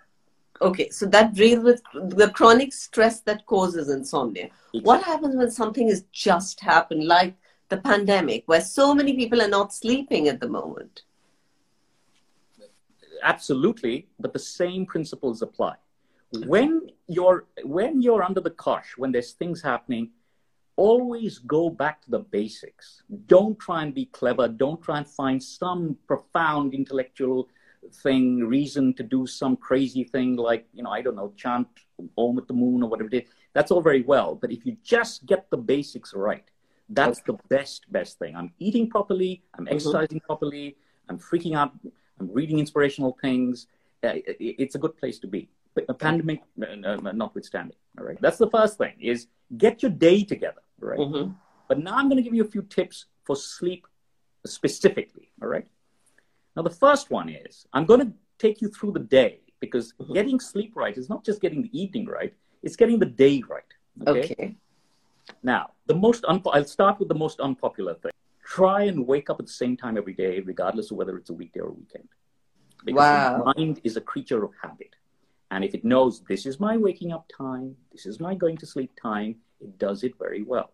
Okay, 0.61 0.89
so 0.91 1.07
that 1.07 1.35
deals 1.35 1.63
with 1.63 1.83
the 1.93 2.31
chronic 2.31 2.73
stress 2.73 3.21
that 3.21 3.47
causes 3.47 3.91
insomnia. 3.91 4.49
What 4.83 5.03
happens 5.03 5.37
when 5.37 5.51
something 5.51 5.89
has 5.89 6.03
just 6.11 6.61
happened, 6.61 7.07
like 7.07 7.37
the 7.69 7.77
pandemic, 7.77 8.43
where 8.47 8.61
so 8.61 8.95
many 8.95 9.15
people 9.15 9.41
are 9.41 9.49
not 9.49 9.73
sleeping 9.73 10.27
at 10.29 10.41
the 10.41 10.49
moment? 10.49 11.03
Absolutely, 13.23 14.09
but 14.19 14.33
the 14.33 14.39
same 14.39 14.85
principles 14.85 15.43
apply. 15.43 15.77
When 16.33 16.91
you're 17.07 17.47
when 17.65 18.03
you're 18.03 18.23
under 18.23 18.41
the 18.41 18.51
cosh, 18.51 18.95
when 18.97 19.13
there's 19.13 19.33
things 19.33 19.63
happening, 19.63 20.11
always 20.77 21.39
go 21.39 21.71
back 21.71 22.03
to 22.03 22.11
the 22.11 22.21
basics. 22.21 23.03
Don't 23.27 23.59
try 23.59 23.83
and 23.83 23.95
be 23.95 24.07
clever. 24.07 24.47
Don't 24.47 24.81
try 24.83 24.99
and 24.99 25.09
find 25.09 25.43
some 25.43 25.97
profound 26.07 26.75
intellectual 26.75 27.49
thing, 28.03 28.41
reason 28.41 28.93
to 28.95 29.03
do 29.03 29.27
some 29.27 29.57
crazy 29.57 30.05
thing 30.05 30.37
like, 30.37 30.67
you 30.75 30.83
know, 30.83 30.91
I 30.91 31.01
don't 31.01 31.17
know, 31.17 31.33
chant 31.37 31.67
Om 32.17 32.39
at 32.39 32.47
the 32.47 32.55
moon 32.55 32.83
or 32.83 32.91
whatever 32.91 33.09
it 33.13 33.25
is. 33.25 33.31
That's 33.55 33.71
all 33.71 33.81
very 33.81 34.03
well. 34.03 34.35
But 34.35 34.53
if 34.53 34.67
you 34.67 34.77
just 34.83 35.25
get 35.27 35.49
the 35.51 35.57
basics 35.57 36.13
right, 36.13 36.45
that's 36.91 37.23
the 37.23 37.39
best, 37.49 37.91
best 37.91 38.19
thing. 38.19 38.37
I'm 38.37 38.53
eating 38.59 38.89
properly, 38.89 39.43
I'm 39.55 39.67
Mhm. 39.67 39.73
exercising 39.73 40.21
properly, 40.21 40.77
I'm 41.09 41.19
freaking 41.19 41.57
out, 41.57 41.73
I'm 42.21 42.31
reading 42.33 42.59
inspirational 42.59 43.17
things. 43.21 43.67
Uh, 44.03 44.15
it's 44.39 44.75
a 44.75 44.79
good 44.79 44.97
place 44.97 45.19
to 45.21 45.27
be. 45.27 45.49
Pandemic 45.99 46.43
uh, 46.61 46.67
uh, 46.89 47.13
notwithstanding. 47.13 47.77
All 47.99 48.05
right. 48.05 48.21
That's 48.21 48.39
the 48.39 48.51
first 48.51 48.79
thing 48.79 48.95
is 49.01 49.27
get 49.57 49.83
your 49.83 49.91
day 49.91 50.25
together. 50.25 50.63
Right. 50.81 50.99
Mhm. 50.99 51.35
But 51.69 51.79
now 51.79 51.97
I'm 51.97 52.09
going 52.09 52.17
to 52.17 52.23
give 52.23 52.35
you 52.35 52.43
a 52.45 52.49
few 52.51 52.63
tips 52.63 53.07
for 53.25 53.37
sleep 53.37 53.87
specifically. 54.47 55.31
All 55.43 55.49
right. 55.49 55.67
Now, 56.57 56.63
the 56.63 56.71
first 56.71 57.11
one 57.11 57.29
is 57.29 57.67
I'm 57.73 57.85
going 57.87 58.01
to 58.01 58.13
take 58.39 58.61
you 58.61 58.69
through 58.69 58.93
the 58.93 59.01
day 59.21 59.41
because 59.61 59.93
Mhm. 59.95 60.15
getting 60.15 60.41
sleep 60.41 60.75
right 60.77 60.97
is 60.97 61.09
not 61.09 61.25
just 61.25 61.41
getting 61.41 61.63
the 61.63 61.79
evening 61.83 62.07
right, 62.07 62.35
it's 62.63 62.77
getting 62.77 62.99
the 62.99 63.07
day 63.07 63.43
right. 63.49 63.73
Okay. 64.07 64.21
Okay. 64.33 64.57
Now, 65.43 65.73
the 65.87 65.95
most 65.95 66.23
unpo- 66.25 66.53
I'll 66.55 66.65
start 66.65 66.99
with 66.99 67.09
the 67.09 67.15
most 67.15 67.39
unpopular 67.41 67.95
thing. 67.95 68.13
Try 68.43 68.83
and 68.85 69.07
wake 69.07 69.29
up 69.31 69.39
at 69.41 69.47
the 69.47 69.53
same 69.53 69.77
time 69.77 69.97
every 69.99 70.15
day, 70.15 70.41
regardless 70.41 70.91
of 70.91 70.97
whether 70.97 71.17
it's 71.19 71.31
a 71.31 71.35
weekday 71.35 71.61
or 71.61 71.69
a 71.69 71.73
weekend. 71.73 72.09
Because 72.85 72.97
Wow. 73.01 73.53
mind 73.55 73.81
is 73.85 73.97
a 73.97 74.01
creature 74.01 74.43
of 74.45 74.53
habit. 74.63 74.95
And 75.51 75.65
if 75.65 75.75
it 75.75 75.85
knows 75.85 76.21
this 76.29 76.47
is 76.47 76.61
my 76.61 76.77
waking 76.77 77.13
up 77.13 77.27
time, 77.35 77.77
this 77.93 78.07
is 78.07 78.21
my 78.21 78.35
going 78.35 78.57
to 78.59 78.67
sleep 78.67 78.93
time, 79.01 79.37
it 79.61 79.79
does 79.79 80.05
it 80.05 80.13
very 80.19 80.43
well. 80.43 80.73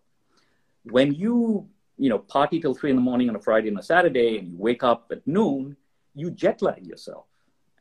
When 0.85 1.15
you, 1.15 1.69
you 1.97 2.09
know, 2.09 2.19
party 2.19 2.61
till 2.61 2.75
three 2.75 2.91
in 2.91 2.97
the 2.97 3.03
morning 3.03 3.29
on 3.29 3.37
a 3.37 3.41
Friday 3.41 3.69
and 3.69 3.79
a 3.79 3.83
Saturday 3.83 4.39
and 4.39 4.49
you 4.49 4.57
wake 4.59 4.83
up 4.83 5.07
at 5.13 5.27
noon, 5.27 5.77
you 6.15 6.31
jet 6.31 6.61
lag 6.61 6.87
yourself. 6.87 7.27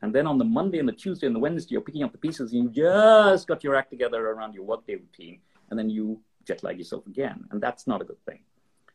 And 0.02 0.14
then 0.14 0.26
on 0.26 0.38
the 0.38 0.44
Monday 0.44 0.78
and 0.78 0.88
the 0.88 0.92
Tuesday 0.92 1.26
and 1.26 1.34
the 1.34 1.40
Wednesday, 1.40 1.72
you're 1.72 1.80
picking 1.80 2.02
up 2.02 2.12
the 2.12 2.18
pieces 2.18 2.52
and 2.52 2.64
you 2.64 2.70
just 2.70 3.46
got 3.46 3.64
your 3.64 3.74
act 3.74 3.90
together 3.90 4.28
around 4.28 4.54
your 4.54 4.64
workday 4.64 4.96
routine. 4.96 5.40
And 5.70 5.78
then 5.78 5.88
you 5.88 6.20
jet 6.44 6.62
lag 6.62 6.78
yourself 6.78 7.06
again. 7.06 7.44
And 7.50 7.60
that's 7.60 7.86
not 7.86 8.02
a 8.02 8.04
good 8.04 8.22
thing. 8.26 8.40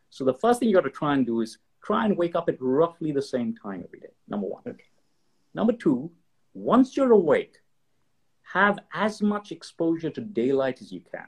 So 0.10 0.24
the 0.24 0.34
first 0.34 0.60
thing 0.60 0.70
you 0.70 0.76
got 0.76 0.84
to 0.84 0.90
try 0.90 1.14
and 1.14 1.26
do 1.26 1.42
is 1.42 1.58
try 1.84 2.06
and 2.06 2.18
wake 2.18 2.36
up 2.36 2.50
at 2.50 2.58
roughly 2.60 3.12
the 3.12 3.22
same 3.22 3.56
time 3.56 3.84
every 3.86 4.00
day. 4.00 4.14
Number 4.28 4.48
one. 4.48 4.64
Okay. 4.68 4.84
Number 5.54 5.74
two, 5.74 6.12
once 6.54 6.96
you're 6.96 7.12
awake, 7.12 7.58
have 8.54 8.80
as 8.94 9.22
much 9.22 9.52
exposure 9.52 10.10
to 10.10 10.22
daylight 10.22 10.82
as 10.82 10.92
you 10.92 11.02
can. 11.12 11.28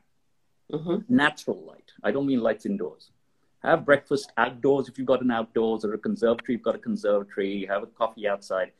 Mhm. 0.71 1.09
Natural 1.09 1.59
light. 1.63 1.91
I 2.03 2.11
don't 2.11 2.25
mean 2.25 2.41
lights 2.41 2.65
indoors. 2.65 3.11
Have 3.59 3.85
breakfast 3.85 4.31
outdoors 4.37 4.87
if 4.89 4.97
you've 4.97 5.05
got 5.07 5.21
an 5.21 5.29
outdoors 5.29 5.85
or 5.85 5.93
a 5.93 5.97
conservatory, 5.99 6.53
you've 6.55 6.63
got 6.63 6.75
a 6.75 6.79
conservatory, 6.79 7.65
have 7.65 7.83
a 7.83 7.87
coffee 7.87 8.27
outside. 8.27 8.71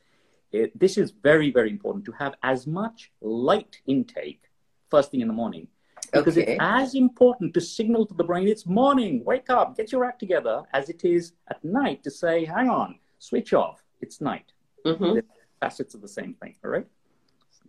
It, 0.50 0.76
this 0.78 0.98
is 0.98 1.12
very, 1.12 1.50
very 1.52 1.70
important 1.70 2.04
to 2.06 2.12
have 2.12 2.34
as 2.42 2.66
much 2.66 3.12
light 3.20 3.80
intake 3.86 4.42
first 4.90 5.10
thing 5.10 5.20
in 5.20 5.28
the 5.28 5.32
morning 5.34 5.68
because 6.12 6.36
Okay. 6.36 6.54
it's 6.54 6.60
as 6.60 6.94
important 6.94 7.54
to 7.54 7.60
signal 7.60 8.04
to 8.06 8.14
the 8.14 8.24
brain 8.24 8.48
it's 8.48 8.66
morning, 8.66 9.24
wake 9.24 9.48
up, 9.50 9.76
get 9.76 9.92
your 9.92 10.04
act 10.04 10.18
together, 10.18 10.64
as 10.72 10.88
it 10.90 11.04
is 11.04 11.32
at 11.48 11.62
night 11.64 12.02
to 12.02 12.10
say, 12.10 12.44
hang 12.44 12.68
on, 12.68 12.98
switch 13.18 13.54
off, 13.54 13.84
it's 14.00 14.20
night. 14.20 14.52
Mhm. 14.84 15.14
The 15.14 15.24
facets 15.60 15.94
of 15.94 16.00
the 16.02 16.08
same 16.08 16.34
thing, 16.34 16.56
all 16.64 16.70
right? 16.70 16.86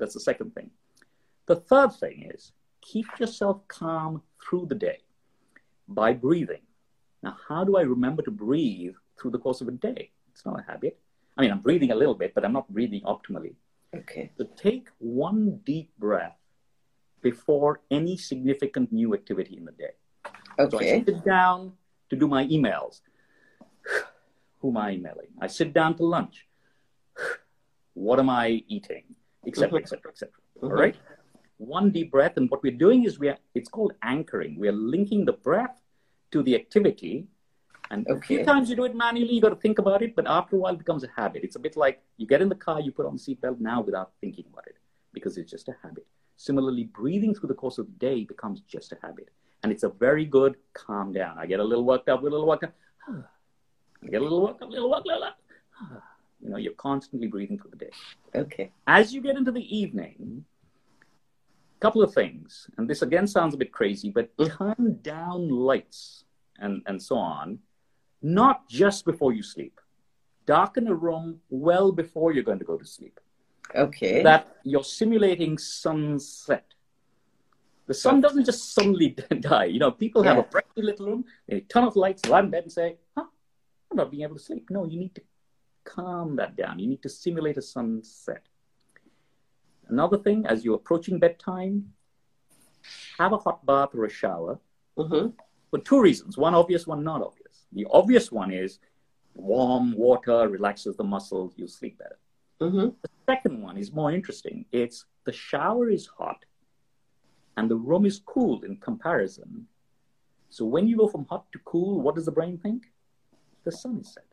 That's 0.04 0.16
the 0.16 0.20
second 0.20 0.54
thing. 0.54 0.70
The 1.46 1.56
third 1.56 1.94
thing 1.94 2.30
is 2.36 2.52
keep 2.82 3.06
yourself 3.18 3.66
calm 3.70 4.22
through 4.44 4.66
the 4.66 4.76
day 4.76 4.98
by 5.88 6.12
breathing. 6.12 6.64
Now, 7.22 7.38
how 7.48 7.64
do 7.64 7.78
I 7.78 7.84
remember 7.84 8.22
to 8.24 8.32
breathe 8.32 8.96
through 9.18 9.32
the 9.32 9.40
course 9.40 9.62
of 9.62 9.70
a 9.70 9.72
day? 9.72 10.12
It's 10.34 10.46
not 10.46 10.60
a 10.60 10.64
habit. 10.70 11.00
I 11.38 11.42
mean, 11.42 11.52
I'm 11.52 11.62
breathing 11.62 11.92
a 11.92 11.96
little 11.96 12.16
bit, 12.16 12.36
but 12.36 12.44
I'm 12.44 12.52
not 12.52 12.68
breathing 12.68 13.00
optimally. 13.04 13.56
Okay. 13.96 14.30
So 14.38 14.44
take 14.58 14.90
one 15.00 15.62
deep 15.64 15.90
breath 15.98 16.36
before 17.22 17.80
any 17.90 18.18
significant 18.18 18.92
new 18.92 19.14
activity 19.14 19.56
in 19.56 19.64
the 19.64 19.72
day. 19.72 19.96
Okay. 20.60 20.70
So 20.70 20.80
I 20.80 21.06
sit 21.06 21.24
down 21.24 21.72
to 22.10 22.18
do 22.18 22.28
my 22.28 22.46
emails. 22.48 23.00
Who 24.60 24.72
am 24.72 24.76
I 24.76 24.92
emailing? 24.92 25.32
I 25.40 25.48
sit 25.48 25.72
down 25.72 25.96
to 25.96 26.04
lunch. 26.04 26.46
What 27.94 28.20
am 28.20 28.28
I 28.28 28.64
eating? 28.68 29.04
Etc. 29.48 29.70
Mhm. 29.70 29.82
Etc. 29.82 30.12
Etc. 30.12 30.32
Mhm. 30.62 30.64
All 30.64 30.72
right. 30.72 30.96
One 31.58 31.92
deep 31.92 32.12
breath, 32.12 32.38
and 32.38 32.50
what 32.50 32.64
we're 32.64 32.80
doing 32.86 33.04
is 33.06 33.20
we 33.20 33.30
are. 33.30 33.38
It's 33.54 33.70
called 33.70 33.94
anchoring. 34.02 34.60
We 34.60 34.68
are 34.68 34.80
linking 34.96 35.26
the 35.26 35.34
breath 35.34 35.80
to 36.32 36.42
the 36.44 36.56
activity. 36.56 37.28
And 37.92 38.08
a 38.10 38.20
few 38.20 38.44
times 38.44 38.70
you 38.70 38.76
do 38.76 38.86
it 38.86 38.96
manually, 38.96 39.34
you 39.36 39.42
got 39.42 39.50
to 39.50 39.62
think 39.68 39.78
about 39.78 40.02
it, 40.02 40.16
but 40.16 40.26
after 40.26 40.56
a 40.56 40.60
while 40.60 40.74
it 40.74 40.80
becomes 40.80 41.04
a 41.04 41.10
habit. 41.16 41.44
It's 41.44 41.58
a 41.58 41.60
bit 41.60 41.76
like 41.78 42.02
you 42.18 42.26
get 42.26 42.42
in 42.42 42.50
the 42.50 42.56
car, 42.56 42.80
you 42.82 42.92
put 42.92 43.06
on 43.06 43.14
the 43.18 43.20
seatbelt 43.20 43.60
now 43.60 43.82
without 43.82 44.14
thinking 44.20 44.46
about 44.52 44.66
it 44.68 44.78
because 45.12 45.38
it's 45.38 45.52
just 45.52 45.68
a 45.68 45.76
habit. 45.84 46.08
Similarly, 46.38 46.86
breathing 46.86 47.36
through 47.36 47.50
the 47.50 47.54
course 47.64 47.78
of 47.78 47.86
the 47.86 47.98
day 48.00 48.24
becomes 48.24 48.62
just 48.62 48.94
a 48.94 48.98
habit. 49.04 49.30
And 49.62 49.72
it's 49.72 49.84
a 49.84 49.90
very 49.90 50.26
good 50.26 50.56
calm 50.74 51.14
down. 51.14 51.38
I 51.38 51.46
get 51.46 51.60
a 51.60 51.64
little 51.64 51.86
worked 51.86 52.10
up, 52.10 52.22
a 52.22 52.24
little 52.24 52.48
worked 52.48 52.64
up. 52.64 52.74
I 53.08 54.08
get 54.08 54.22
a 54.22 54.24
little 54.24 54.42
worked 54.42 54.62
up, 54.64 54.70
a 54.70 54.72
little 54.72 54.90
worked 54.90 55.08
up. 55.10 55.38
little. 56.44 56.50
You 56.50 56.50
know, 56.52 56.58
you're 56.58 56.74
constantly 56.74 57.28
breathing 57.28 57.58
through 57.60 57.72
the 57.72 57.78
day. 57.78 57.92
Okay. 58.36 58.72
As 58.88 59.14
you 59.14 59.22
get 59.22 59.36
into 59.38 59.52
the 59.52 59.78
evening, 59.78 60.46
couple 61.80 62.02
of 62.02 62.14
things, 62.14 62.68
and 62.78 62.90
this 62.90 63.02
again 63.02 63.28
sounds 63.28 63.54
a 63.54 63.58
bit 63.58 63.72
crazy, 63.72 64.10
but 64.10 64.36
Mm. 64.38 64.58
turn 64.58 65.00
down 65.02 65.50
lights 65.50 66.24
and, 66.60 66.82
and 66.86 67.02
so 67.02 67.18
on, 67.18 67.60
not 68.22 68.70
just 68.70 69.04
before 69.06 69.34
you 69.34 69.44
sleep. 69.44 69.80
Darken 70.46 70.88
a 70.88 70.94
room 70.96 71.42
well 71.50 71.92
before 71.92 72.32
you're 72.34 72.44
going 72.44 72.60
to 72.60 72.66
go 72.66 72.78
to 72.78 72.86
sleep. 72.86 73.20
Okay. 73.76 74.24
That 74.24 74.58
you're 74.64 74.84
simulating 74.84 75.58
sunset. 75.58 76.74
The 77.88 77.94
sun 77.94 78.22
doesn't 78.22 78.46
just 78.46 78.74
suddenly 78.74 79.10
die. 79.42 79.66
You 79.66 79.80
know, 79.80 79.92
people 79.92 80.24
have 80.24 80.38
a 80.38 80.42
Yeah. 80.42 80.48
brightly 80.52 80.84
lit 80.84 81.00
room, 81.02 81.26
they 81.48 81.62
turn 81.62 81.84
off 81.84 81.96
lights, 81.98 82.26
lie 82.26 82.40
in 82.40 82.50
bed 82.50 82.64
and 82.64 82.72
say, 82.72 82.98
huh, 83.18 83.26
I'm 83.92 83.98
not 83.98 84.10
being 84.12 84.24
able 84.24 84.36
to 84.38 84.42
sleep. 84.42 84.70
No, 84.70 84.86
you 84.86 85.00
need 85.00 85.16
to 85.16 85.22
calm 85.84 86.36
that 86.38 86.56
down. 86.56 86.80
You 86.80 86.88
need 86.88 87.02
to 87.04 87.10
simulate 87.10 87.58
a 87.58 87.62
sunset. 87.62 88.44
Another 89.88 90.18
thing, 90.18 90.46
as 90.46 90.64
you're 90.64 90.76
approaching 90.76 91.20
bedtime, 91.20 91.94
have 93.18 93.34
a 93.34 93.38
hot 93.38 93.66
bath 93.66 93.90
or 93.94 94.06
a 94.06 94.10
shower 94.10 94.60
hmm 94.98 95.28
for 95.70 95.80
two 95.80 96.00
reasons. 96.00 96.38
One 96.38 96.54
obvious, 96.54 96.86
one 96.86 97.04
not 97.04 97.22
obvious. 97.22 97.66
The 97.72 97.88
obvious 97.92 98.32
one 98.32 98.52
is 98.52 98.80
warm 99.34 99.94
water 99.94 100.48
relaxes 100.48 100.96
the 100.96 101.04
muscles, 101.04 101.54
you 101.58 101.68
sleep 101.68 101.98
better. 101.98 102.20
hmm 102.60 102.90
The 103.02 103.10
second 103.26 103.62
one 103.62 103.78
is 103.78 103.92
more 103.92 104.12
interesting. 104.12 104.66
It's 104.72 105.06
the 105.26 105.32
shower 105.32 105.90
is 105.90 106.06
hot 106.06 106.46
and 107.58 107.70
the 107.70 107.76
room 107.76 108.06
is 108.06 108.20
cool 108.26 108.64
in 108.64 108.78
comparison. 108.78 109.68
So 110.50 110.66
when 110.66 110.88
you 110.88 110.98
go 110.98 111.08
from 111.08 111.26
hot 111.26 111.52
to 111.54 111.60
cool, 111.60 112.02
what 112.02 112.16
does 112.16 112.26
the 112.26 112.32
brain 112.32 112.58
think? 112.58 112.84
The 113.64 113.72
sun 113.72 114.00
is 114.00 114.14
set. 114.14 114.26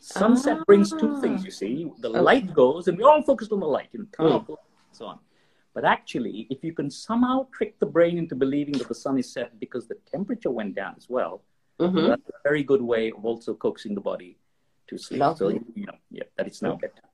Sunset 0.00 0.66
brings 0.66 0.90
two 0.90 1.14
Ah. 1.14 1.20
things, 1.20 1.44
you 1.44 1.50
see. 1.50 1.92
The 1.98 2.08
Okay. 2.08 2.20
light 2.20 2.54
goes, 2.54 2.88
and 2.88 2.98
we're 2.98 3.08
all 3.08 3.22
focused 3.22 3.52
on 3.52 3.60
the 3.60 3.66
light, 3.66 3.90
you 3.92 4.00
know, 4.00 4.06
Mm. 4.18 4.34
off 4.36 4.46
the 4.46 4.52
light 4.52 4.70
and 4.88 4.96
so 4.96 5.06
on. 5.06 5.18
But 5.74 5.84
actually, 5.84 6.46
if 6.50 6.64
you 6.64 6.72
can 6.72 6.90
somehow 6.90 7.46
trick 7.52 7.78
the 7.78 7.86
brain 7.86 8.18
into 8.18 8.34
believing 8.34 8.74
that 8.78 8.88
the 8.88 8.94
sun 8.94 9.18
is 9.18 9.30
set 9.30 9.60
because 9.60 9.86
the 9.86 9.94
temperature 10.10 10.50
went 10.50 10.74
down 10.74 10.94
as 10.96 11.08
well, 11.08 11.42
hmm 11.78 12.06
that's 12.08 12.28
a 12.28 12.32
very 12.42 12.62
good 12.62 12.82
way 12.82 13.12
of 13.12 13.24
also 13.24 13.54
coaxing 13.54 13.94
the 13.94 14.00
body 14.00 14.36
to 14.88 14.98
sleep. 14.98 15.20
Lovely. 15.20 15.58
So, 15.58 15.64
you 15.74 15.86
know, 15.86 15.98
yeah, 16.10 16.24
that 16.36 16.46
it's 16.46 16.62
now 16.62 16.76
bedtime. 16.76 17.10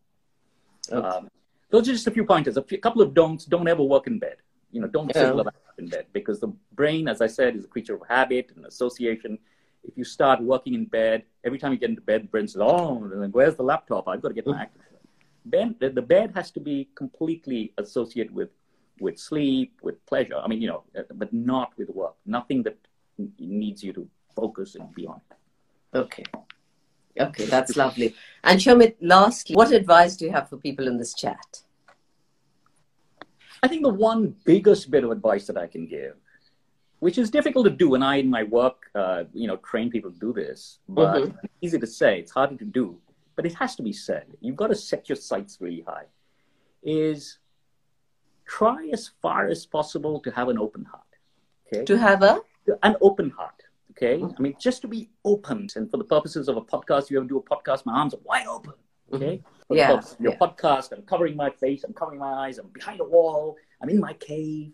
Okay. 0.91 1.07
Um, 1.07 1.29
those 1.71 1.89
are 1.89 1.93
just 1.93 2.07
a 2.07 2.11
few 2.13 2.25
pointers. 2.25 2.57
A 2.57 2.63
few, 2.63 2.79
couple 2.79 3.03
of 3.03 3.13
don'ts. 3.13 3.45
Don't 3.45 3.69
ever 3.69 3.83
work 3.83 4.07
in 4.07 4.19
bed. 4.19 4.37
You 4.71 4.81
know, 4.81 4.87
don't 4.87 5.09
Yeah. 5.09 5.33
sit 5.33 5.39
up 5.47 5.55
in 5.79 5.89
bed 5.89 6.07
because 6.13 6.41
the 6.41 6.49
brain, 6.73 7.09
as 7.09 7.21
I 7.21 7.27
said, 7.27 7.57
is 7.57 7.65
a 7.65 7.69
creature 7.69 7.95
of 7.95 8.03
habit 8.09 8.53
and 8.55 8.65
association. 8.67 9.39
If 9.87 9.97
you 9.97 10.05
start 10.05 10.43
working 10.43 10.75
in 10.75 10.85
bed, 10.87 11.23
every 11.45 11.59
time 11.59 11.73
you 11.73 11.79
get 11.79 11.91
into 11.91 12.03
bed, 12.03 12.25
the 12.25 12.29
brain 12.29 12.49
says, 12.49 12.61
"Oh, 12.61 12.95
where's 13.31 13.57
the 13.57 13.63
laptop? 13.63 14.09
I've 14.09 14.23
got 14.23 14.29
to 14.29 14.35
get 14.35 14.47
my 14.47 14.63
act." 14.63 14.77
Bed, 15.45 15.77
the, 15.79 15.91
the 15.91 16.03
bed 16.03 16.33
has 16.35 16.51
to 16.53 16.61
be 16.61 16.89
completely 16.95 17.73
associated 17.79 18.35
with 18.35 18.51
with 19.01 19.19
sleep, 19.19 19.79
with 19.83 20.05
pleasure. 20.07 20.39
I 20.43 20.49
mean, 20.49 20.61
you 20.63 20.69
know, 20.69 20.83
uh, 20.99 21.03
but 21.15 21.33
not 21.33 21.73
with 21.77 21.91
work. 21.91 22.15
Nothing 22.25 22.63
that 22.65 22.79
needs 23.39 23.85
you 23.85 23.93
to 23.93 24.09
focus 24.35 24.75
and 24.75 24.93
be 24.95 25.07
on. 25.07 25.21
Okay. 25.95 26.25
Okay, 27.19 27.47
that's 27.47 27.77
lovely. 27.77 28.15
And 28.45 28.61
Shomit, 28.61 28.97
lastly, 29.01 29.57
what 29.57 29.73
advice 29.73 30.17
do 30.17 30.27
you 30.27 30.33
have 30.33 30.49
for 30.51 30.59
people 30.59 30.87
in 30.87 30.99
this 30.99 31.15
chat? 31.15 31.63
I 33.63 33.69
think 33.69 33.83
the 33.83 33.89
one 33.89 34.37
biggest 34.45 34.91
bit 34.91 35.03
of 35.03 35.11
advice 35.11 35.47
that 35.47 35.57
I 35.57 35.67
can 35.67 35.87
give, 35.87 36.17
which 37.01 37.19
is 37.19 37.31
difficult 37.31 37.65
to 37.67 37.71
do, 37.71 37.95
and 37.95 38.03
I 38.05 38.17
in 38.17 38.29
my 38.31 38.43
work, 38.45 38.91
uh, 38.95 39.25
you 39.33 39.47
know, 39.47 39.57
train 39.59 39.91
people 39.91 40.11
to 40.11 40.19
do 40.19 40.33
this, 40.33 40.79
but 40.89 41.23
Mhm. 41.23 41.39
easy 41.61 41.79
to 41.79 41.87
say, 41.87 42.19
it's 42.21 42.33
harder 42.33 42.57
to 42.57 42.65
do, 42.65 43.01
but 43.35 43.45
it 43.47 43.55
has 43.55 43.77
to 43.77 43.83
be 43.83 43.93
said. 43.93 44.37
You've 44.41 44.57
got 44.57 44.69
to 44.69 44.75
set 44.75 45.09
your 45.09 45.17
sights 45.17 45.61
really 45.61 45.83
high. 45.83 46.07
Is 46.83 47.39
try 48.45 48.89
as 48.93 49.09
far 49.09 49.49
as 49.49 49.67
possible 49.67 50.21
to 50.21 50.31
have 50.31 50.49
an 50.49 50.59
open 50.59 50.85
heart. 50.85 51.03
Okay, 51.67 51.85
To 51.85 51.99
have 51.99 52.23
a 52.23 52.43
an 52.83 52.97
open 53.01 53.31
heart. 53.31 53.63
Okay, 53.93 54.23
I 54.23 54.41
mean, 54.41 54.55
just 54.59 54.83
to 54.83 54.89
be 54.89 55.11
open, 55.25 55.69
and 55.75 55.91
for 55.91 55.97
the 55.97 56.05
purposes 56.05 56.49
of 56.49 56.57
a 56.57 56.61
podcast, 56.61 57.11
you 57.11 57.17
ever 57.19 57.27
do 57.27 57.39
a 57.39 57.43
podcast, 57.43 57.87
my 57.87 57.95
arms 57.95 58.15
are 58.15 58.21
wide 58.25 58.47
open. 58.47 58.75
Okay, 59.13 59.43
For 59.67 59.75
the 59.75 59.81
Yeah, 59.81 59.91
purpose 59.93 60.17
your 60.21 60.33
yeah. 60.33 60.39
podcast, 60.39 60.93
I'm 60.93 61.03
covering 61.03 61.37
my 61.37 61.51
face, 61.51 61.85
I'm 61.85 61.93
covering 61.93 62.19
my 62.19 62.33
eyes, 62.47 62.59
I'm 62.59 62.69
behind 62.69 63.01
a 63.01 63.05
wall, 63.05 63.57
I'm 63.81 63.89
in 63.89 64.01
my 64.01 64.15
cave. 64.15 64.73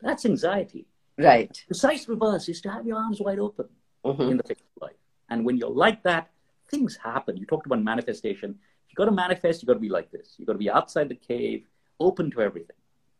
That's 0.00 0.24
anxiety. 0.24 0.86
Right. 1.22 1.52
The 1.52 1.64
Precise 1.68 2.08
reverse 2.08 2.48
is 2.48 2.60
to 2.62 2.70
have 2.70 2.86
your 2.86 2.98
arms 2.98 3.20
wide 3.20 3.38
open 3.38 3.66
hmm 4.04 4.22
in 4.30 4.36
the 4.36 4.42
face 4.42 4.58
of 4.76 4.82
life. 4.82 4.96
And 5.30 5.44
when 5.46 5.56
you're 5.56 5.70
like 5.70 6.02
that, 6.02 6.30
things 6.70 6.98
happen. 7.02 7.36
You 7.36 7.46
talked 7.46 7.66
about 7.66 7.82
manifestation. 7.82 8.58
You 8.88 8.94
got 8.96 9.06
to 9.06 9.12
manifest. 9.12 9.62
You 9.62 9.66
got 9.66 9.74
to 9.74 9.80
be 9.80 9.88
like 9.88 10.10
this. 10.10 10.34
You 10.38 10.44
got 10.44 10.52
to 10.52 10.58
be 10.58 10.70
outside 10.70 11.08
the 11.08 11.14
cave, 11.14 11.64
open 12.00 12.30
to 12.32 12.42
everything, 12.42 12.76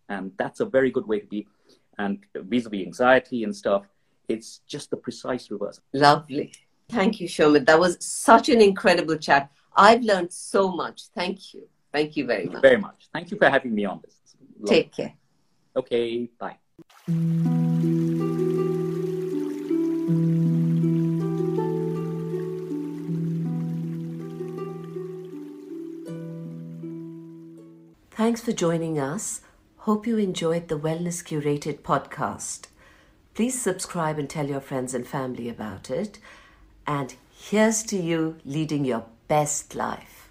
and 0.08 0.32
that's 0.36 0.60
a 0.60 0.66
very 0.66 0.90
good 0.90 1.06
way 1.06 1.20
to 1.20 1.26
be. 1.26 1.46
And 1.98 2.18
vis-a-vis 2.34 2.86
anxiety 2.86 3.44
and 3.44 3.54
stuff, 3.54 3.82
it's 4.28 4.60
just 4.66 4.90
the 4.90 4.96
precise 4.96 5.50
reverse. 5.50 5.80
Lovely. 5.92 6.52
Thank 6.88 7.20
you, 7.20 7.28
Shomit. 7.28 7.66
That 7.66 7.78
was 7.78 7.96
such 8.00 8.48
an 8.48 8.60
incredible 8.60 9.16
chat. 9.16 9.50
I've 9.76 10.02
learned 10.02 10.32
so 10.32 10.70
much. 10.70 11.04
Thank 11.14 11.54
you. 11.54 11.68
Thank 11.92 12.16
you 12.16 12.26
very 12.26 12.40
Thank 12.40 12.50
you 12.50 12.54
much. 12.54 12.62
very 12.62 12.76
much. 12.78 13.08
Thank 13.12 13.30
you 13.30 13.36
for 13.38 13.48
having 13.48 13.74
me 13.74 13.84
on 13.84 14.00
this. 14.04 14.16
Take 14.66 14.92
care. 14.94 15.14
Okay, 15.76 16.28
bye. 16.38 16.61
Thanks 28.14 28.40
for 28.40 28.52
joining 28.52 29.00
us. 29.00 29.40
Hope 29.78 30.06
you 30.06 30.16
enjoyed 30.16 30.68
the 30.68 30.78
Wellness 30.78 31.24
Curated 31.24 31.80
podcast. 31.80 32.68
Please 33.34 33.60
subscribe 33.60 34.16
and 34.18 34.30
tell 34.30 34.46
your 34.46 34.60
friends 34.60 34.94
and 34.94 35.04
family 35.04 35.48
about 35.48 35.90
it. 35.90 36.20
And 36.86 37.14
here's 37.32 37.82
to 37.84 37.96
you 37.96 38.36
leading 38.44 38.84
your 38.84 39.06
best 39.26 39.74
life. 39.74 40.21